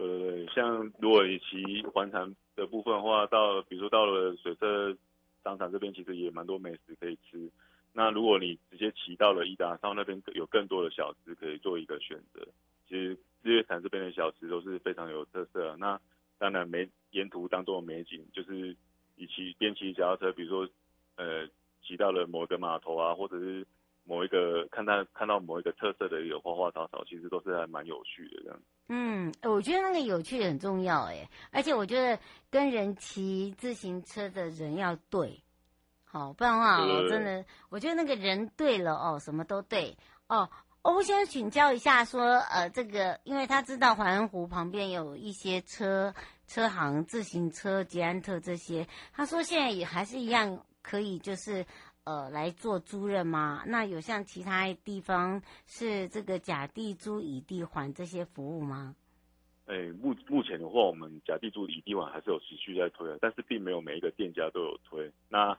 [0.00, 4.96] 对，像如果你骑环潭的部分的话，到比如说到了水社
[5.44, 7.50] 商场这边，其实也蛮多美食可以吃。
[7.92, 12.40] 那如果你直接骑到了伊达邵那边，有更多的小吃可以做一个选择。
[12.88, 15.76] 其实日月潭这边的小吃都是非常有特色。
[15.76, 16.00] 那
[16.38, 18.74] 当然美沿途当中的美景，就是
[19.16, 20.66] 你骑边骑脚踏车，比如说
[21.16, 21.46] 呃
[21.82, 23.66] 骑到了某个码头啊，或者是
[24.10, 28.60] 某一个看到看到某一个特色的一个花花草草，其实都是还蛮有趣的这样。
[28.88, 32.18] 嗯，我觉得那个有趣很重要哎，而且我觉得
[32.50, 35.40] 跟人骑自行车的人要对，
[36.02, 39.96] 好，不然的话我真的，我觉得那个人对了哦，什么都对
[40.26, 40.50] 哦。
[40.82, 46.12] 我先请教一下说，说呃，这个因为他知道环湖旁边有一些车
[46.48, 51.64] 车行、自行车、捷安特这些，他说现在也还是一样可以，就是。
[52.10, 53.62] 呃，来做租任吗？
[53.68, 58.96] 那有像其他地方是这个甲地租乙地还这些服务吗？
[59.66, 65.08] 哎、欸，目目前的话，我们甲地租乙地还还是有持续在推的，但是并没有每一个店家都有推。
[65.28, 65.56] 那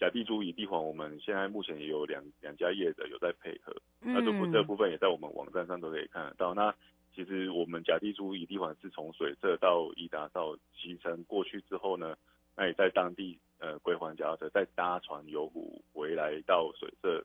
[0.00, 6.52] 甲地租乙地还，我们现在目前也有两两家业者有在配合，嗯、那这部这部分也在我们网站上都可以看得到。
[6.52, 6.74] 那
[7.14, 12.16] 其实我们甲地租乙地还是从水社到伊达到集成过去之后呢，
[12.56, 13.38] 那也在当地。
[13.62, 17.24] 呃，归还脚踏车，再搭船游湖回来到水社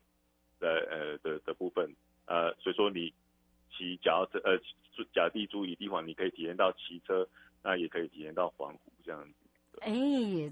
[0.59, 1.91] 的呃的的部分，
[2.27, 3.11] 呃，所以说你
[3.75, 4.55] 骑脚踏车呃
[5.15, 7.27] 甲地租乙地方，你可以体验到骑车，
[7.63, 9.33] 那也可以体验到环湖这样子。
[9.81, 9.91] 哎，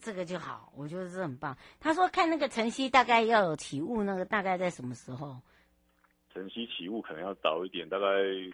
[0.01, 1.55] 这个就好，我觉得这很棒。
[1.79, 5.37] 他说看那个晨曦大概要有起雾，那个大概在什么时候？
[6.33, 8.07] 晨曦起雾可能要早一点，大概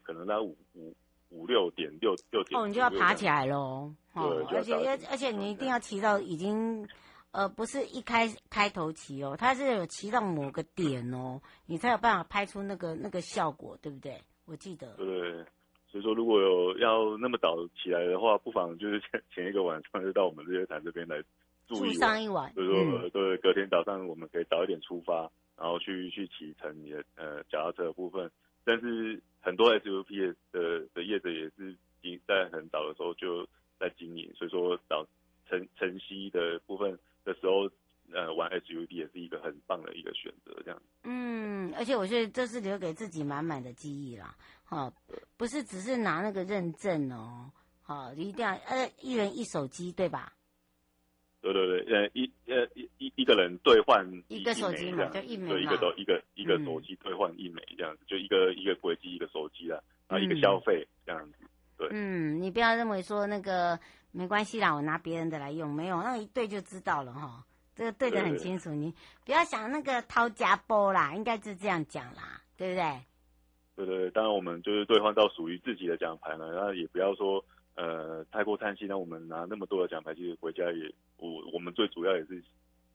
[0.03, 0.93] 可能在五五
[1.29, 2.59] 五六点六六点。
[2.59, 3.93] 哦，你就要爬起来喽。
[4.13, 6.85] 哦，而且要而且你一定要骑到已经，
[7.31, 14.21] 呃，不是一开开头骑哦，它是有骑到某个点哦，你才有办法拍出那个那个效果，对不对？
[14.45, 14.93] 我记得。
[14.95, 15.45] 对。
[15.87, 21.21] 所以说，如果有要那么早起来的话，不妨就是前前一个晚上就到我们日月潭这边来
[21.67, 22.53] 住一上一晚。
[22.53, 28.31] 所以说，对，隔天早上我们可以早一点出发，然后去去骑乘你的呃脚踏车的部分。
[28.63, 33.45] 但是很多 SUP 的的业者也是经在很早的时候就
[33.77, 35.05] 在经营，所以说早
[35.49, 37.69] 晨晨曦的部分的时候。
[38.13, 40.81] 呃，玩 SUD 也是一个很棒的一个选择，这样。
[41.05, 44.91] 嗯，而且我觉得这是留给自己满满的记忆啦，好，
[45.37, 47.49] 不是只是拿那个认证哦，
[47.81, 50.33] 好，一定要呃一人一手机，对吧？
[51.39, 61.45] 对对对，呃一呃一一一个人兑换一个手机嘛，就一枚嘛，对，一个都一个一个手机兑换一枚这样子，嗯、就一个一个轨迹一个手机啦，然后一个消费这样子，
[61.77, 61.87] 对。
[61.91, 63.79] 嗯，你不要认为说那个
[64.11, 67.45] 没关系啦，我拿别人的来用，没有，那一对就知道了哈。
[67.73, 68.93] 这个对的很清楚，你
[69.25, 73.01] 不要想那个掏家包啦，应该是这样讲啦，对不对？
[73.75, 77.43] 对对对，当然我们就是兑换到属于自己的奖牌了，然后也不要说
[77.75, 82.43] 呃太过贪心，那我们拿那么多的奖牌，其实回家也我我们最主要也是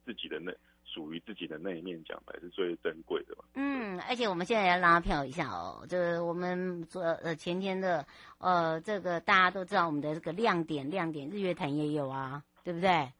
[0.05, 0.53] 自己的那
[0.87, 3.43] 属于自己的那一面奖牌是最珍贵的嘛。
[3.53, 8.05] 嗯，而且我们现在要拉票一下哦，就是我们昨呃前天的
[8.39, 13.11] 呃这个大家都知道我们的这个亮点亮点日月潭也有啊，对不对？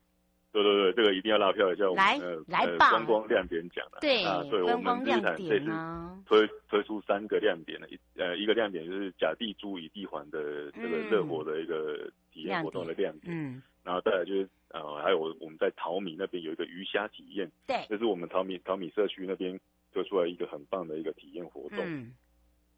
[0.64, 1.86] 对对对，这个一定要拉票一下。
[1.96, 4.00] 来我们呃来呃观光亮点奖了。
[4.02, 5.72] 对啊，对，我们日月潭这次
[6.26, 13.34] 推推出三个亮点的，一呃一个亮点就是甲地租乙地还的这个热火的一个体验活动的亮点。
[13.34, 13.62] 嗯。
[13.84, 17.50] 然后再来就是呃还有我们在淘米那边有一个鱼虾体验。
[17.66, 17.86] 对。
[17.90, 19.60] 这是我们淘米淘米社区那边
[19.94, 21.80] 推出来一个很棒的一个体验活动。
[21.82, 22.14] 嗯。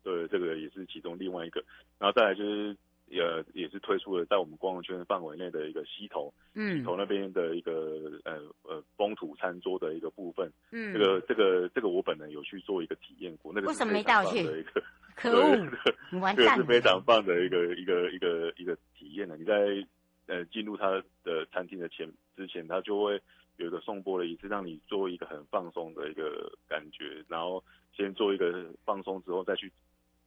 [0.03, 1.63] 对，这个也是其中另外一个。
[1.97, 2.75] 然后再来就是。
[3.09, 14.83] 也也是推出了在我们观光圈范围内的一个西头，嗯，西头那边的一个呃呃风土餐桌的一个部分，嗯，这个这个这个我本人有去做一个体验过，那个是非常棒的一个，
[15.15, 15.55] 可恶，
[16.11, 19.35] 你完蛋， 这个是非常棒的一个一个一个一个体验呢。
[19.37, 19.53] 你在
[20.27, 23.19] 呃进入他的餐厅的前之前，他就会
[23.57, 27.63] 有一个颂钵的仪式，让你做一个很放松的一个感觉，然后
[27.95, 29.71] 先做一个放松之后再去。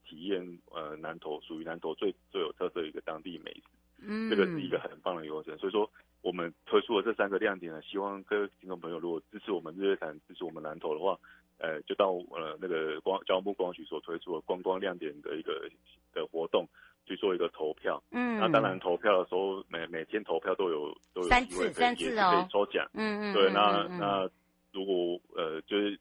[0.05, 3.62] 体验呃南投属于南投最最有特色的一个当地美食，
[4.07, 5.57] 嗯，这个是一个很棒的游程。
[5.59, 5.88] 所以说
[6.21, 11.19] 我们推出了这三个亮点呢，希望各位听众朋友如果支持我们日月潭，支持我们南投的话，
[11.59, 15.69] 呃，就到呃那个光交通部观光局所推出的观光亮点的一个
[16.12, 16.67] 的活动
[17.07, 24.31] 去做一个投票，嗯，那当然投票的时候每每天投票都有都有机会可以三次哦，可以抽奖，嗯嗯，对，那那
[24.73, 25.99] 如果呃就是。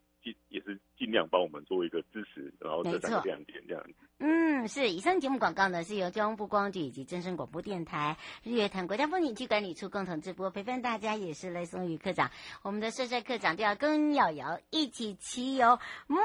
[0.49, 3.93] 也是尽量帮我们做一个支持，然后这三个亮点这样子。
[4.19, 4.89] 嗯，是。
[4.89, 12.29] 以上节目广告呢，是由交通部观光局以及真声广播电台日月潭国家风景区管理处共同直播，陪伴大家也是雷松雨课长，
[12.61, 16.19] 我们的帅帅课长就要跟瑶瑶一起骑游慢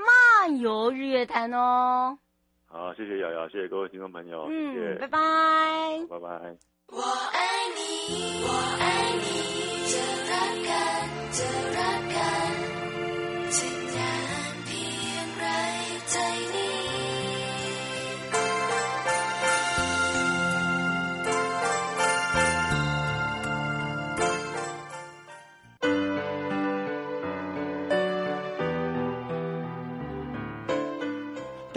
[0.00, 2.18] 慢游日月潭哦。
[2.66, 6.56] 好，谢谢瑶瑶，谢谢各位听众朋友，嗯，谢谢拜拜，拜拜。
[6.88, 8.48] 我爱你，我
[8.80, 9.28] 爱你，
[9.88, 9.96] 这
[10.26, 10.30] 热
[10.66, 10.74] 感，
[11.32, 11.76] 这热
[12.12, 12.67] 感。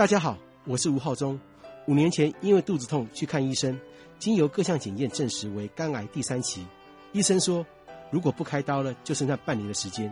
[0.02, 0.36] 大家好，
[0.66, 1.40] 我是吴浩中。
[1.86, 3.80] 五年前因为肚子痛去看医生，
[4.18, 6.66] 经由各项检验证实为肝癌第三期。
[7.12, 7.64] 医生说，
[8.10, 10.12] 如果不开刀了，就剩下半年的时间，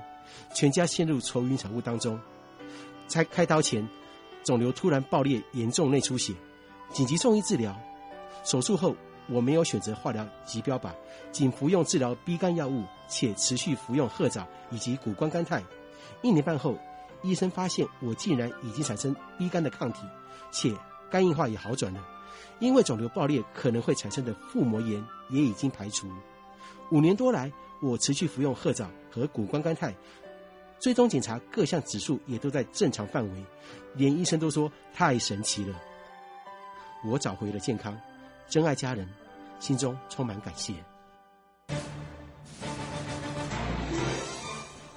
[0.54, 2.20] 全家陷入愁云惨雾当中。
[3.08, 3.84] 在开刀前，
[4.44, 6.36] 肿瘤突然爆裂，严重内出血，
[6.94, 7.76] 紧急送医治疗。
[8.44, 8.96] 手术后，
[9.28, 10.92] 我没有选择化疗及标靶，
[11.32, 15.64] 仅服用治疗 B 肝药物，且持续服用褐藻以及谷胱甘肽。
[16.22, 16.78] 一年半后。
[17.22, 20.00] 医生发现我竟然已经产生 B 肝的抗体，
[20.52, 20.74] 且
[21.10, 22.06] 肝硬化也好转了。
[22.60, 26.10] 因为肿瘤爆裂可能会产生的腹膜炎也已经排除。
[26.92, 27.52] 五年多来，
[27.82, 29.94] 我持续服用褐藻和谷胱甘肽，
[30.80, 33.46] 追踪检查各项指数也都在正常范围，
[33.96, 35.76] 连医生都说太神奇了。
[37.06, 37.98] 我找回了健康，
[38.50, 39.08] 珍爱家人，
[39.60, 40.74] 心中充满感谢。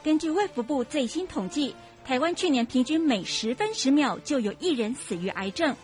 [0.03, 1.75] 根据卫福部最新统计。
[2.05, 5.75] 台湾去年平均每十分十秒就有一人死于癌症。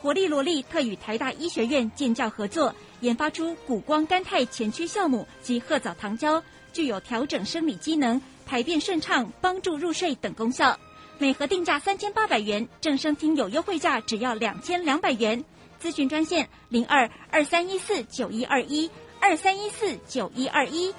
[0.00, 10.78] 活力萝莉特与台大医学院建教合作，研发出谷胱甘肽前驱酵母及褐藻糖胶，具有调整生理机能、排便顺畅、帮助入睡等功效。
[11.18, 15.42] 每盒定价三千八百元，正声听有优惠价只要两千两百元。
[15.82, 20.94] 咨询专线零二二三一四九一二一二三一四九一二一。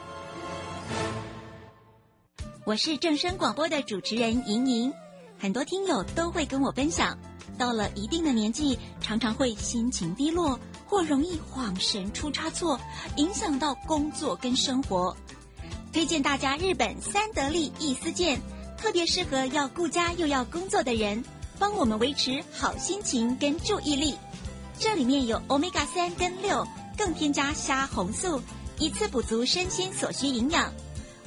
[2.66, 4.92] 我是正声广播的主持人莹莹，
[5.38, 7.16] 很多听友都会跟我分享。
[7.60, 12.80] 到了一定的年纪，常常会心情低落，或容易恍神出差错，
[13.18, 15.16] 影响到工作跟生活。
[15.94, 18.42] 推荐大家日本三得利益思健，
[18.80, 21.24] 特别适合要顾家又要工作的人，
[21.60, 24.16] 帮我们维持好心情跟注意力。
[24.80, 28.42] 这里面有 Omega 三跟六，更添加虾红素，
[28.80, 30.74] 一次补足身心所需营养。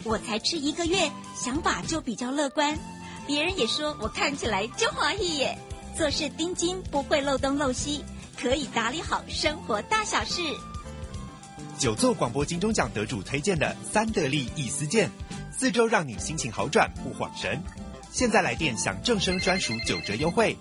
[0.05, 2.79] 我才吃一个月，想法就比较乐观，
[3.27, 5.59] 别人也说我看起来就华裔耶。
[5.97, 8.05] 做事盯紧，不会漏东漏西，
[8.41, 10.43] 可以打理好生活大小事。
[11.77, 15.11] 久座广播金钟奖得主推荐的三得利易思健，
[15.51, 17.61] 四周让你心情好转不晃神。
[18.11, 20.57] 现在来电享正生专属九折优惠，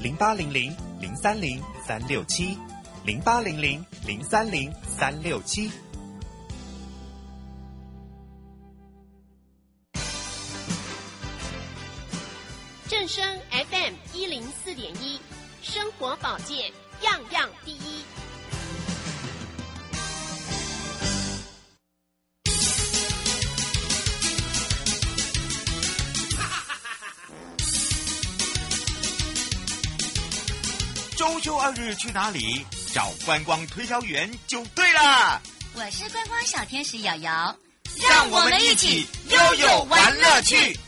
[0.00, 2.56] 零八零零零三零三六七，
[3.04, 5.70] 零八零零零三零三六七。
[13.02, 15.18] 正声 FM 一零四点一，
[15.60, 18.04] 生活保健样样第一。
[31.16, 32.64] 周休二日去哪里？
[32.94, 35.42] 找观光推销员就对了。
[35.74, 37.58] 我是观光小天使瑶瑶，
[38.08, 40.78] 让我们一起悠悠玩乐趣。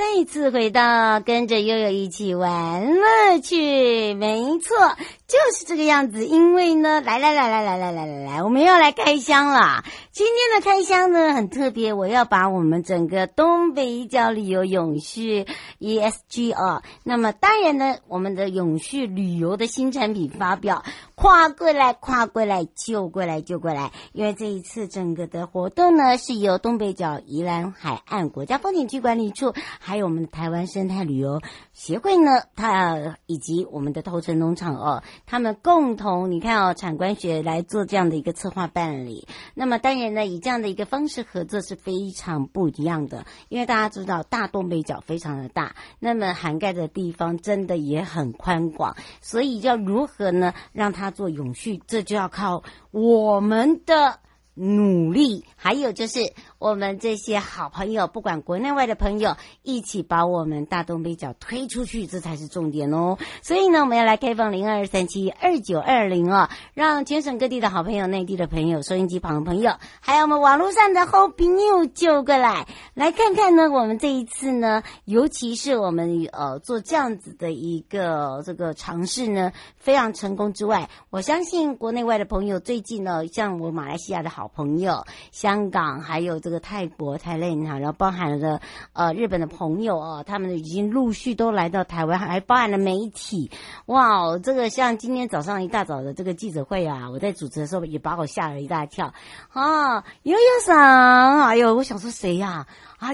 [0.00, 4.96] 再次回到跟着悠悠一起玩乐趣，没错，
[5.30, 6.26] 就是这个样子。
[6.26, 9.84] 因为呢，来来来来来来来来来，我们要来开箱了。
[10.10, 15.46] 今天的开箱呢很特别，我要把我们整个东北角旅游永续
[15.78, 20.82] ESG 哦，那么当然呢，我们的永续旅游的新产品发表，
[21.14, 31.40] 跨过来跨过来就过来就过来，因为这一次整个的活动呢是由东北角宜兰海岸国家风景区管理处，还有我们的台湾生态旅游
[31.80, 40.10] 协会呢，它以及我们的头城农场哦，他们共同你看哦，产官学来做这样的一个策划办理，那么当然。
[40.12, 54.18] 呢以这样的一个方式合作是非常不一样的，因为大家知道大东北角非常的大，那么涵盖的地方真的也很宽广，所以要如何呢让它做永续，这就要靠我们的
[54.54, 56.20] 努力，还有就是。
[56.60, 63.16] 我们这些好朋友，不管国内外的朋友，一起把我们大东北角推出去，这才是重点哦。
[63.40, 73.70] 所以呢，我们要来开放零二三七二九二零哦，让全省各地的好朋友、内地的朋友、收音机旁的朋友，还有我们网络上的好朋友，就过来来看看呢。
[73.70, 86.49] 我们这一次呢，尤其是我们呃做这样子的一个这个尝试呢，非常成功之外，我相信国内外的朋友最近呢，像我马来西亚的好朋友、香港还有这。
[86.50, 88.60] 这个泰国、泰类哈，然后包含了
[88.92, 93.52] 呃日本的朋友哦，他们已经陆续都来到台湾，还包含了媒体。
[93.86, 99.14] 哇，这个像今天早上一大早的这个记者会啊，我在主持的时候也把我吓了一大跳
[99.52, 100.04] 啊！
[100.24, 102.66] 悠悠桑，哎呦，我想说谁呀？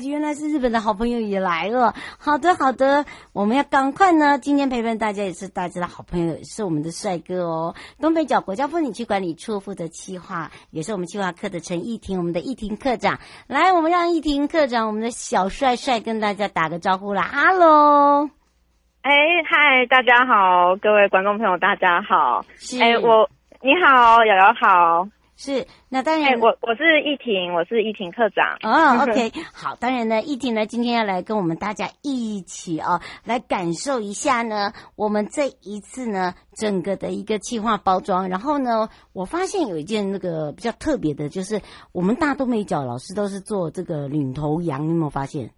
[0.05, 1.95] 原来是日本的好朋友也来了。
[2.19, 4.39] 好的，好的，我们要赶快呢。
[4.39, 7.75] 今天陪伴大家也是大家的好朋友，是我们的帅哥哦。
[8.01, 13.19] 东北角国家风景区管理处负责企划，也是我们企划课的陈义婷，我们的义婷课长。
[13.47, 17.23] 来，我们让义婷课长，我们的小帅帅跟大家打个招呼啦。
[17.23, 18.29] 哈喽，
[19.03, 19.13] 哎，
[19.49, 22.45] 嗨，大家好，各位观众朋友，大家好。
[22.57, 23.29] 是哎，我
[23.63, 25.09] 你好，瑶瑶好。
[25.39, 28.57] 是，那当然，欸、我我是易婷，我是易婷课长。
[28.65, 38.31] 哦，OK，好，当然呢，易婷呢今天要来跟我们大家一起哦，来感受一下呢，我们这一次呢整个的一个企划包装。
[38.31, 41.61] 然后呢，我发现有一件那个比较特别的，就是
[41.93, 45.51] 我们大东北角老师都是做这个领头羊，你有没有发现？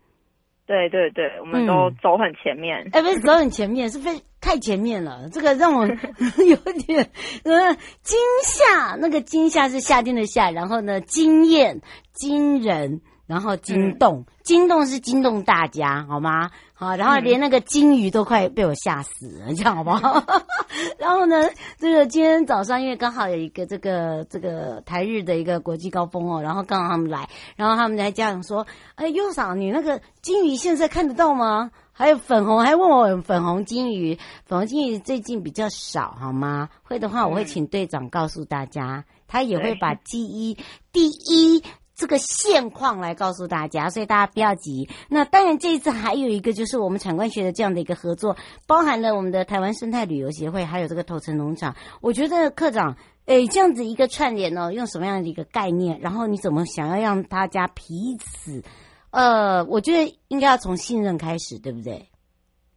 [0.66, 2.78] 对对对，我们都走很前面。
[2.92, 5.28] 哎、嗯，不是走很前面，是非太前面了。
[5.32, 5.86] 这个让我
[6.46, 7.10] 有点
[7.44, 11.80] 呃惊吓，那个惊吓是夏天的夏，然后呢惊艳、
[12.12, 16.50] 惊人，然后惊动，惊动是惊动大家，好吗？
[16.72, 20.24] 好，然后连那个金鱼都快被我吓死了，你知道好不好？
[20.98, 28.66] 然后呢，这个今天早上因为刚好有一个这个这个台日的一个国际高峰哦，然后刚好他们来，然后他们来家长说
[28.96, 34.16] ：“哎，优嫂，你那个金鱼现在看得到吗？”还有粉红，还问我粉红金鱼，
[34.46, 36.68] 粉红金鱼最近比较少，好吗？
[36.84, 40.56] 会的话，我会请队长告诉大家，他也会把第一
[40.92, 41.60] 第一。
[41.98, 44.88] 这个现况来告诉大家，所以大家不要急。
[45.10, 48.36] 那当然，这一次还有一个就是我们产官学的这样的一个合作，
[48.68, 51.74] 包含了我们的台湾生态旅游协会，还有这个头城农场。
[52.00, 52.96] 我觉得课长，
[53.26, 55.98] 诶，这样子一个串联呢，用什么样的一个概念？
[55.98, 58.62] 然后你怎么想要让大家彼此，
[59.10, 62.06] 呃，我觉得应该要从信任开始，对不对？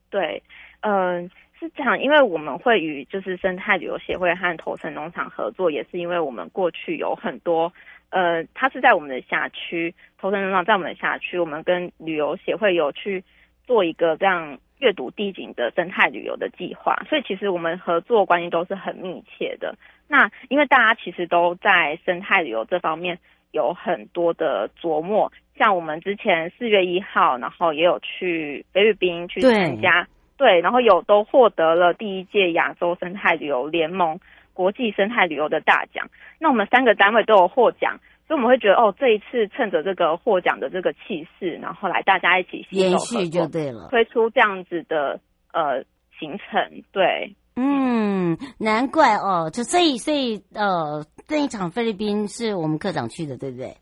[0.09, 0.41] 对，
[0.80, 7.72] 嗯、是这样，因为我们会与就是生态旅游协会和头城农场合作，也是因为我们过去有很多。
[8.12, 13.24] 呃，它是在我们的辖区，头城农场在我们的辖区，我们跟旅游协会有去
[13.66, 19.76] 做一个这样阅读地景的生态旅游的计划，所以其实我们合作关系都是很密切的。
[20.07, 23.18] 那因为大家其实都在生态旅游这方面
[23.51, 30.05] 有很多的琢磨，像我们之前四月一号，然后也有去菲律宾去参加，
[30.36, 34.20] 对，对，然后有都获得了第一届亚洲生态旅游联盟。
[34.54, 45.20] 国际生态旅游的大奖，那我们三个单位都有获奖，所以我们会觉得哦，这一次趁着这个获奖的这个气势，然后来大家一起延续就对了，推出这样子的
[45.54, 45.84] 呃
[46.20, 53.76] 行程，对，嗯，难怪哦，就所以所以呃，这一场菲律宾是我们课长去的，对不对？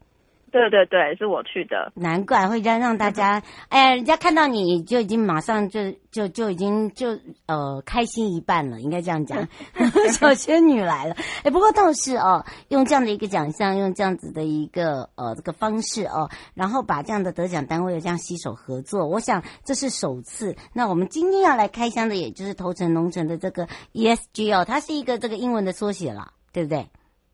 [0.52, 9.48] 对对对，是我去的，难怪会让让大家，哎呀，人家看到你就已经马上就就就已经就呃开心一半了，应该这样讲，
[10.12, 11.16] 小仙女来了。
[11.44, 20.56] 哎，不过倒是哦，用这样的一个奖项，用这样子的一个呃这个方式哦，然后把这样的得奖单位这样携手合作，我想这是首次。
[20.74, 26.88] 那我们今天要来开箱的，也就是头城农城的这个 ESG 哦，它是一个这个英文的缩写了，对不对？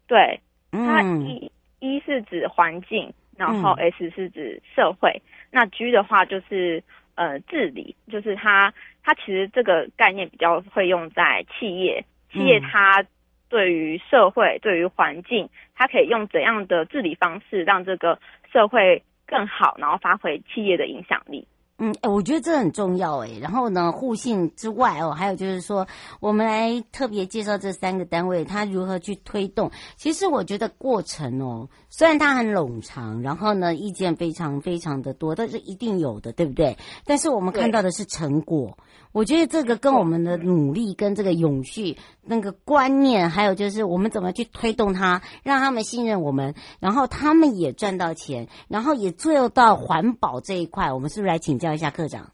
[0.08, 0.42] 对，
[0.72, 1.50] 嗯。
[1.94, 5.22] 一是指环境，然后 S 是指社会，嗯、
[5.52, 6.84] 那 G 的话就是
[7.16, 8.74] 呃治理，就是它
[9.04, 13.06] 它其实这个概念比较会用在企业，企业它
[13.50, 18.20] 对于社会、嗯、对于环境，它可以用怎样的治理方式让这个
[18.52, 21.48] 社会更好，然后发挥企业的影响力。
[21.78, 23.32] 嗯，哎，我觉得这很重要哎。
[23.42, 25.86] 然后呢，互信之外哦，还有就是说，
[26.22, 29.70] 我们来特别介绍这三个单位，它如何去推动。
[29.98, 36.78] 其实我觉得过程哦，虽然它很冗长，然后呢，意见非常非常的多，但是一定有的，对不对？
[37.06, 38.78] 但是我们看到的是成果。
[39.16, 50.92] 我觉得这个跟我们的努力、跟这个永续那个观念，还有就是我们怎么去推动它，让他们信任我们，然后他们也赚到钱，然后也做到环保这一块。
[50.92, 52.34] 我们是不是来请教一下课长？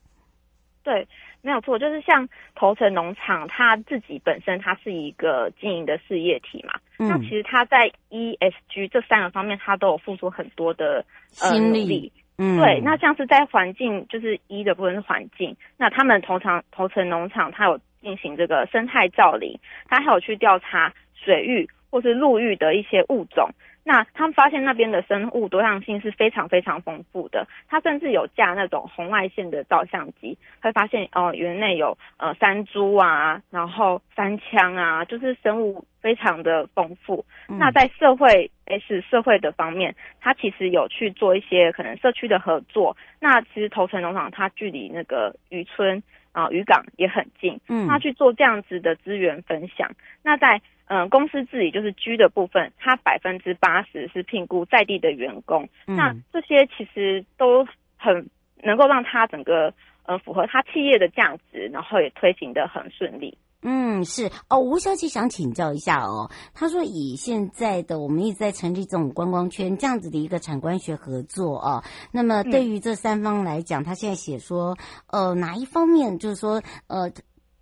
[0.81, 1.07] 对，
[1.43, 6.73] 没有错，就是像头城农场，它自己本身它是一个经营的事业体嘛。
[6.97, 7.07] 嗯。
[7.07, 12.11] 那其实它在 ESG 这三个方面，它都有付出很多的心力。
[12.57, 23.47] 对，那像是在环境，就是一的部分是环境，那他们通常头城农场，它有进行这个生态造林，它还有去调查水域或是陆域的一些物种。
[23.83, 37.25] 那他们发现那边的生物多样性是非常非常丰富的，他甚至有架那种红外线的照相机，会发现哦，园内有呃山猪啊，然后山羌啊，就是生物非常的丰富。
[37.49, 42.95] 嗯、那在社会 S 社会的方面，他其实有去做一些可能社区的合作。
[43.19, 46.01] 那其实头城农场它距离那个渔村
[46.31, 49.89] 啊渔港也很近，嗯，他去做这样子的资源分享。
[50.23, 50.61] 那在
[50.93, 57.65] 嗯，公司自己就是居的部分，它百分之八十是聘雇在地的员工，嗯，那这些其实都
[57.95, 58.29] 很
[58.61, 59.73] 能够让他整个
[60.03, 63.37] 呃符合他企业的价值，然后也推行的很顺利。
[63.61, 71.81] 嗯，是哦，吴小姐想请教一下哦，她说以现在的我们一直在成立这种观光圈这样子的一个产官学合作哦，
[72.11, 74.75] 那么对于这三方来讲，他现在写说
[75.09, 77.09] 呃哪一方面就是说呃。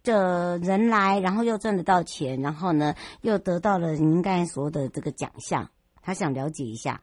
[0.04, 5.70] 的人来，然后又赚得到钱，然后呢，又得到了您刚才说的这个奖项，
[6.02, 7.02] 他想了解一下。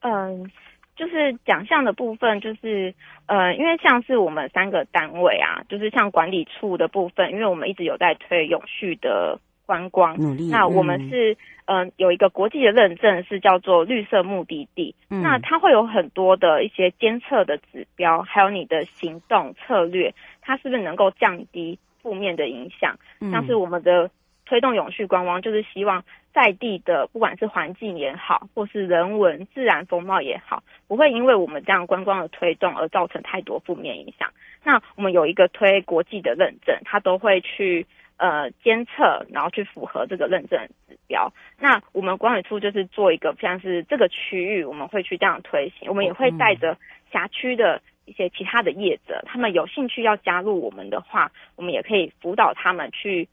[0.00, 0.50] 嗯，
[0.96, 2.94] 就是奖项的部分，就是
[3.26, 10.16] 呃，因为像是我们三个单位啊，就是像管理处的部分，因为我们一直有在推永续的观光。
[10.20, 22.96] 努力，那我们是嗯、呃、有一个国际的认证，是叫做绿色目的地，嗯，那它会有很多的一些监测的指标，还有你的行动策略，它是不是能够降低负面的影响，
[23.32, 24.10] 像是我们的
[24.44, 34.30] 推动永续观光，就是希望在地的不管是环境也好，或是人文自然风貌也好，不会因为我们这样观光的推动而造成太多负面影响。
[34.62, 37.86] 那我们有一个推国际的认证，它都会去
[38.18, 41.32] 呃监测，然后去符合这个认证指标。
[41.58, 46.76] 那我们管理处就是做一个像是这个区域，我们会去这样推行，我们也会带着
[47.10, 53.28] 辖区的一些其他的业者，他们有兴趣要加入我们的话，我们也可以辅导他们去。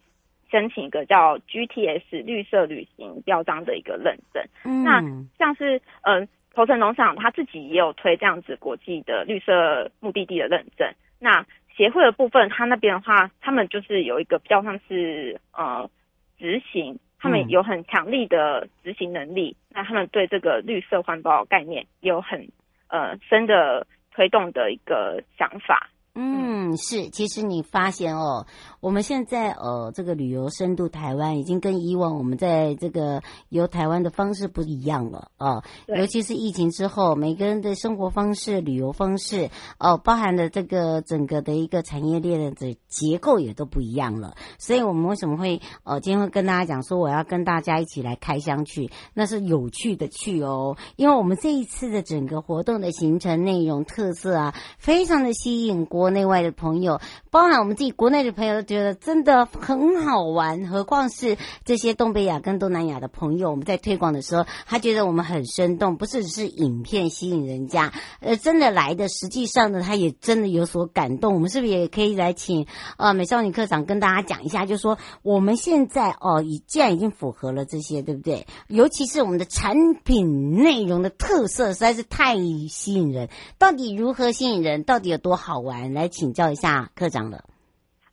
[0.52, 4.44] 申请一个叫 GTS 绿色旅行标章的一个认证。
[4.66, 5.02] 嗯，那
[5.40, 10.94] 像是嗯，头城农场他自己也有推这样子国际的绿色目的地的认证。
[11.20, 15.90] 那协会的部分，他那边的话，他们就是有一个比较像是呃
[16.38, 19.56] 执行，他们有很强力的执行能力。
[19.70, 22.46] 嗯、那他们对这个绿色环保概念有很
[22.90, 25.90] 呃深的推动的一个想法。
[26.14, 28.46] 嗯，是，其实你发现哦，
[28.82, 35.64] 我们现在呃，这个旅游深度台湾已经跟以往我们在这个游台湾的方式不一样了啊。
[35.86, 44.36] 尤其是疫情之后，每个人的生活方式、旅游方式哦，包含的这个整个的一个产业链的结构也都不一样了。
[44.58, 55.86] 所以我们为什么会呃，今天会跟大家讲说，我要跟大家一起来开箱去，那是有趣的去哦，因为我们这一次的整个活动的行程内容特色啊，非常的吸引。
[55.92, 57.02] 国内外的朋友，
[57.32, 60.66] 包含我们自己国内的朋友，都觉得真的很好玩。
[60.66, 67.92] 何况是这些东北亚跟东南亚的朋友，我们在推广的时候，他觉得我们很生动，不是只是影片吸引人家，
[68.22, 71.34] 呃，真的来的，实际上呢，他也真的有所感动。
[71.34, 72.66] 我们是不是也可以来请
[72.96, 78.48] 呃美少女课长跟大家讲一下，就说我们现在哦，已既然已经符合了这些，对不对？
[78.70, 82.38] 尤其是我们的产品内容的特色实在是太
[82.70, 84.84] 吸引人，到底如何吸引人？
[84.84, 85.94] 到底有多好玩？
[85.94, 87.44] 来请教一下课长了。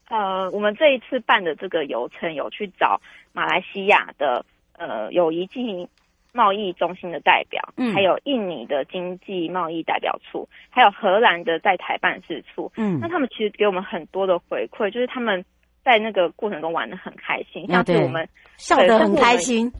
[0.09, 2.99] 呃，我们这一次办的这个游程有去找
[3.31, 4.45] 马来西亚的
[4.77, 5.87] 呃友谊经营
[6.33, 15.45] 贸易中心的代表，嗯，还有印尼的经济贸易代表处，还有荷兰的在台办事处，嗯，那他们其实给我们很多的回馈，就是他们。
[15.89, 19.71] 在那个过程中玩的很开心，像是我们笑得很开心。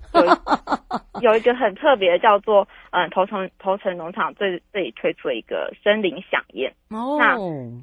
[1.22, 6.74] 有一个很特别的叫做嗯头城头城农场这这里推出了一个森林响宴。
[6.90, 7.36] 哦，那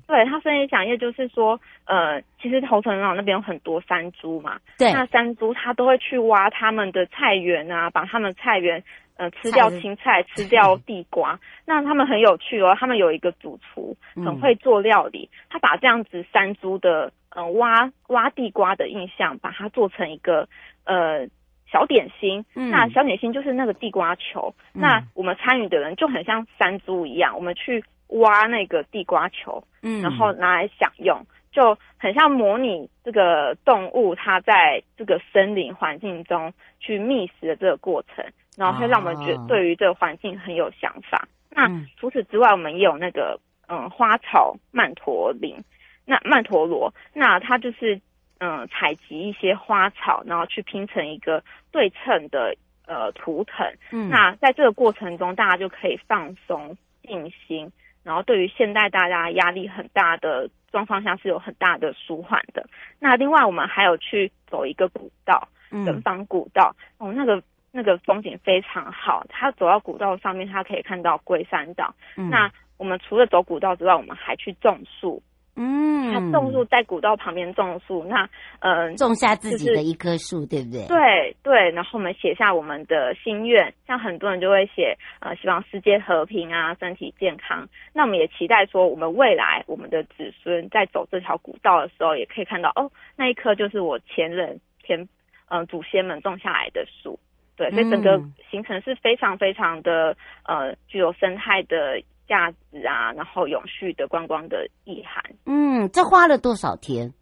[0.09, 8.83] 对它森林响宴就是说呃其实头城农场那边有很多山猪嘛，对，那山猪它都会去挖他们的菜园啊，把他们菜园
[9.17, 17.13] 呃吃掉青菜， 吃掉地瓜，那他们很有趣哦，他们有一个主厨很会做料理，嗯、他把这样子山猪的。
[17.39, 20.49] 嗯、呃，挖挖地瓜的印象，把它做成一个
[20.85, 21.29] 呃
[21.71, 22.47] 小点心。
[22.55, 24.55] 嗯，那小点心就是那个地瓜球。
[24.73, 38.25] 嗯、那我们参与的人就很像山猪一样，我们去挖那个地瓜球，嗯，然后拿来享用，就很像模拟这个动物它在这个森林环境中去觅食的这个过程，
[38.57, 41.29] 然后会让我们觉得对于这个环境很有想法。
[41.29, 43.39] 哦、那除此之外，我们也有那个
[43.69, 45.57] 嗯花草曼陀林。
[46.05, 48.01] 那曼陀罗，那它就是
[48.39, 51.43] 嗯，采集一些花草，然后去拼成一个
[51.73, 52.55] 对称的
[52.87, 53.67] 呃图腾。
[53.91, 57.73] 嗯，那在这个过程中，大家就可以放松静心，
[58.05, 62.69] 然后对于现代大家压力很大的状况下是有很大的舒缓的。
[63.01, 67.43] 那另外，我们还有去走一个古道，嗯人防古道，哦，那个
[67.77, 69.27] 那个风景非常好。
[69.29, 71.95] 它走到古道上面，它可以看到龟山岛。
[72.17, 75.23] 嗯，那我们除了走古道之外，我们还去种树。
[75.59, 78.29] 嗯，他种树在古道旁边种树，那
[78.61, 80.87] 嗯、呃，种下自己的一棵树，就是、对不对？
[80.87, 87.67] 对对，然后我们写下我们的心愿，像很多人就会写呃，希望世界和平啊，身体健康。
[87.95, 95.01] 那我们也期待说，我们未来我们的子孙在走这条古道的时候，也可以看到哦，那一棵就是我前人前
[95.49, 97.19] 嗯、呃、祖先们种下来的树。
[97.57, 102.01] 对，所以整个行程是非常非常的呃具有生态的。
[102.29, 105.23] 价值啊，然后永续的观光的意涵。
[105.45, 107.15] 嗯，这花了多少天？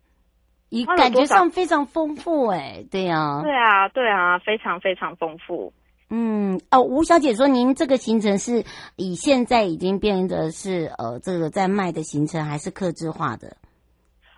[0.71, 5.75] 你感觉上非常丰富哎、欸，对呀、啊，对啊，对啊，非常非常丰富。
[6.09, 8.65] 嗯，哦，吴小姐说，您这个行程是
[8.97, 13.59] 以现在已经变得是呃，这个在卖的行程，还是客制化的？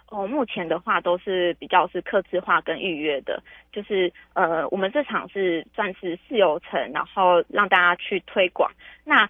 [0.08, 3.42] 哦，目前的话都是比较是客制化跟预约的，
[3.72, 8.70] 就是呃，我们这场是算是试游程，然后让大家去推广。
[9.04, 9.28] 那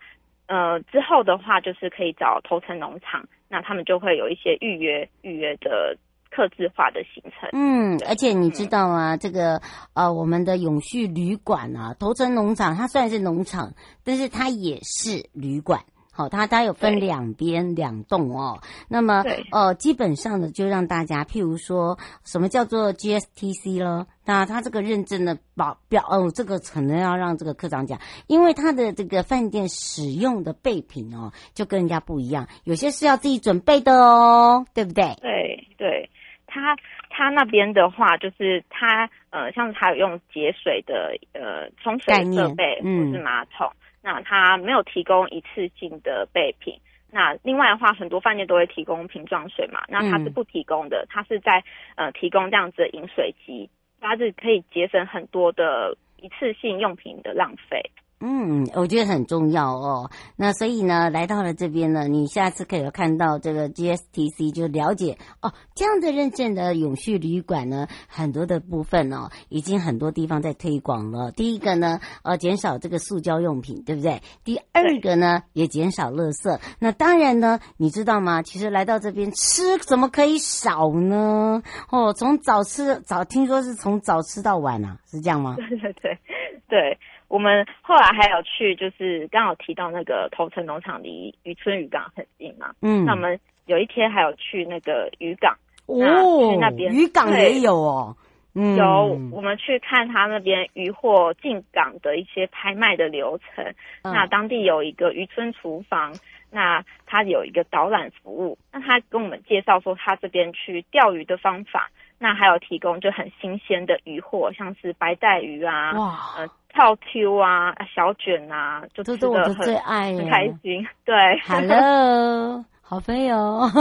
[0.48, 5.96] 呃，之后的话就是可以找头城农场，那他们就会有一些预约预约的
[6.30, 7.48] 客制化的行程。
[7.52, 9.60] 嗯，而且你知道吗，嗯、这个
[9.94, 13.72] 呃，我们的永续旅馆啊，头城农场它虽然是农场，
[14.04, 15.80] 但是它也是旅馆。
[16.16, 18.58] 好，它它有分两边两栋哦。
[18.88, 24.06] 那么呃，基本上呢，就让大家，譬如说什么叫做 GSTC 咯？
[24.24, 35.14] 那它这个认证的保表哦，这个可能要让这个科长讲，因为它的这个饭店使用的备品哦，就跟人家不一样，有些是要自己准备的哦，对不对？
[35.20, 36.08] 对对，
[36.46, 36.74] 它
[37.10, 43.68] 它那边的话，就是它呃，像是它有用节水的呃冲水设备或是马桶。
[43.68, 43.76] 嗯
[44.06, 46.78] 那它没有提供一次性的备品。
[47.10, 49.82] 那另外的话，很多饭店都会提供瓶装水嘛。
[49.88, 51.64] 那它是不提供的，它是在
[51.96, 53.68] 呃提供这样子的饮水机，
[54.00, 57.90] 它是可以节省很多的一次性用品的浪费。
[58.18, 60.10] 嗯，我觉得很重要哦。
[60.36, 71.30] 那所以呢，来到了这边呢，你下次可以看到这个 GSTC 就了解哦，这样的认证的永续旅馆呢，很多的部分哦，已经很多地方在推广了。
[71.30, 74.22] 第一个呢，呃，减少这个塑胶用品，对不对？
[74.44, 76.58] 第二个呢，也减少垃圾。
[76.78, 78.40] 那当然呢，你知道吗？
[78.40, 81.62] 其实来到这边吃怎么可以少呢？
[81.90, 85.54] 哦，从早吃早，听说是从早吃到晚啊，是这样吗？
[85.56, 86.18] 对对对
[86.66, 86.98] 对。
[87.28, 92.72] 我们后来还有去，就是刚好提到那个头城农场离渔村渔港很近嘛。
[92.82, 95.56] 嗯，那我们有一天还有去那个渔港
[95.86, 98.16] 哦，那去那边渔港也有哦。
[98.54, 103.64] 嗯，有我们去看他那边渔货进港的一些拍卖的流程。
[104.02, 106.14] 嗯，那当地有一个渔村厨房，
[106.50, 108.56] 那他有一个导览服务。
[108.72, 111.90] 那他跟我们介绍说，他这边去钓鱼的方法。
[112.18, 120.86] 那还有提供就很新鲜的鱼货，像是白带鱼啊，哇，呃，跳 Q 啊，小卷啊，就吃很这是我的最爱，很开心。
[121.04, 121.14] 对
[121.46, 123.68] ，Hello，好肥哦，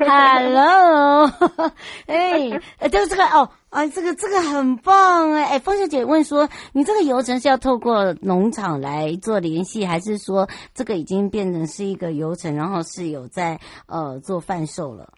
[0.00, 1.30] Hello，
[2.08, 2.48] 哎，
[2.88, 15.12] 就是这个哦，啊，这个这个很棒哎，哎，凤小姐问说，你这个游程是要透过农场来做联系，还是说这个已经变成是一个游程，然后是有在呃做贩售了？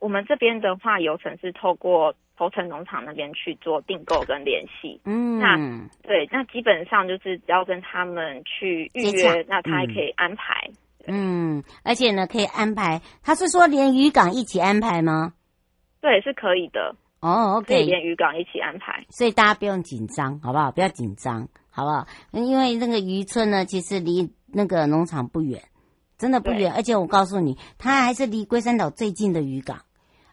[0.00, 5.00] 我们这边的话，游程是透过头城农场那边去做订购跟联系。
[5.04, 5.56] 嗯，那
[6.02, 10.70] 对，那基本上就是只要跟他们去预约，那他还可以安排。
[11.06, 13.00] 嗯，而且呢，可以安排。
[13.22, 15.32] 他是说连渔港一起安排吗？
[16.00, 16.94] 对，是可以的。
[17.20, 19.04] 哦可以连渔港一起安排。
[19.08, 20.70] 所以大家不用紧张，好不好？
[20.70, 22.06] 不要紧张，好不好？
[22.30, 25.60] 因为那个渔村呢，其实离那个农场不远，
[26.16, 26.72] 真的不远。
[26.72, 29.78] 而且我告诉你，它还是离龟山岛最近的渔港。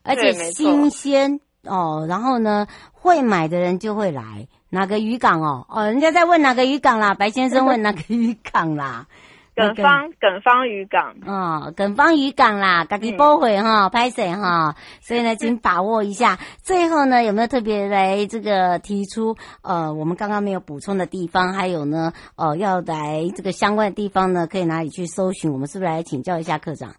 [0.06, 9.08] 而且新鲜哦，然后呢，会买的人就会来哪个渔港哦哦，人家在问哪个渔港啦，白先生问哪个渔港啦，
[9.56, 16.38] 耿方耿方渔港哦，耿方渔港啦，赶紧拨回哈，拍谁哈，所以呢，请把握一下。
[16.62, 21.54] 最后呢，有没有特别来这个提出呃，我们刚刚没有补充的地方？
[21.54, 25.52] 还有呢，哦、呃，要来这个相关的地方呢，可以哪里去搜寻？
[25.52, 26.94] 我们是不是来请教一下科长？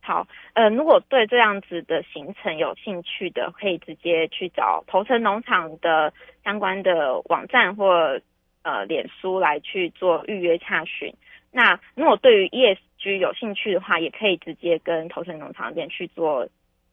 [0.00, 6.12] 好，呃，如果对这样子的行程有兴趣的，可以直接去找头城农场的
[6.44, 8.20] 相关的网站或
[8.62, 11.14] 呃脸书来去做预约洽询。
[11.50, 16.48] 那如果对于 ESG 有兴趣的话，也可以直接跟头城农场店去做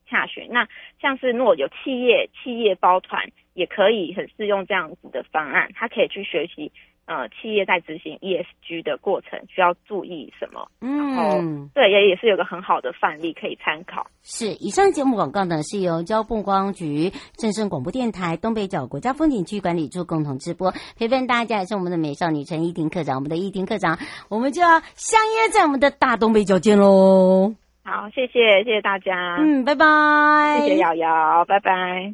[0.07, 0.47] 洽询。
[0.49, 0.67] 那
[1.01, 6.71] 像是如果有企业企业包团，也可以很适用这样子的方案，他可以去学习。
[7.09, 10.69] 呃，企业在执行 ESG 的过程需要注意什么？
[10.79, 14.05] 嗯，对，也也是有个很好的范例可以参考。
[14.21, 23.97] 是，以上节目广告呢是由交通观光局、正声广播电台、东北角国家风景区管理处共同直播，陪伴大家也是我们的美少女陈依婷科长，我们的依婷科长，
[24.29, 27.55] 我们就要相约在我们的大东北角见喽。
[27.83, 29.37] 好，谢谢，谢谢大家。
[29.39, 30.59] 嗯，拜拜。
[30.61, 32.13] 谢谢瑶瑶，拜拜。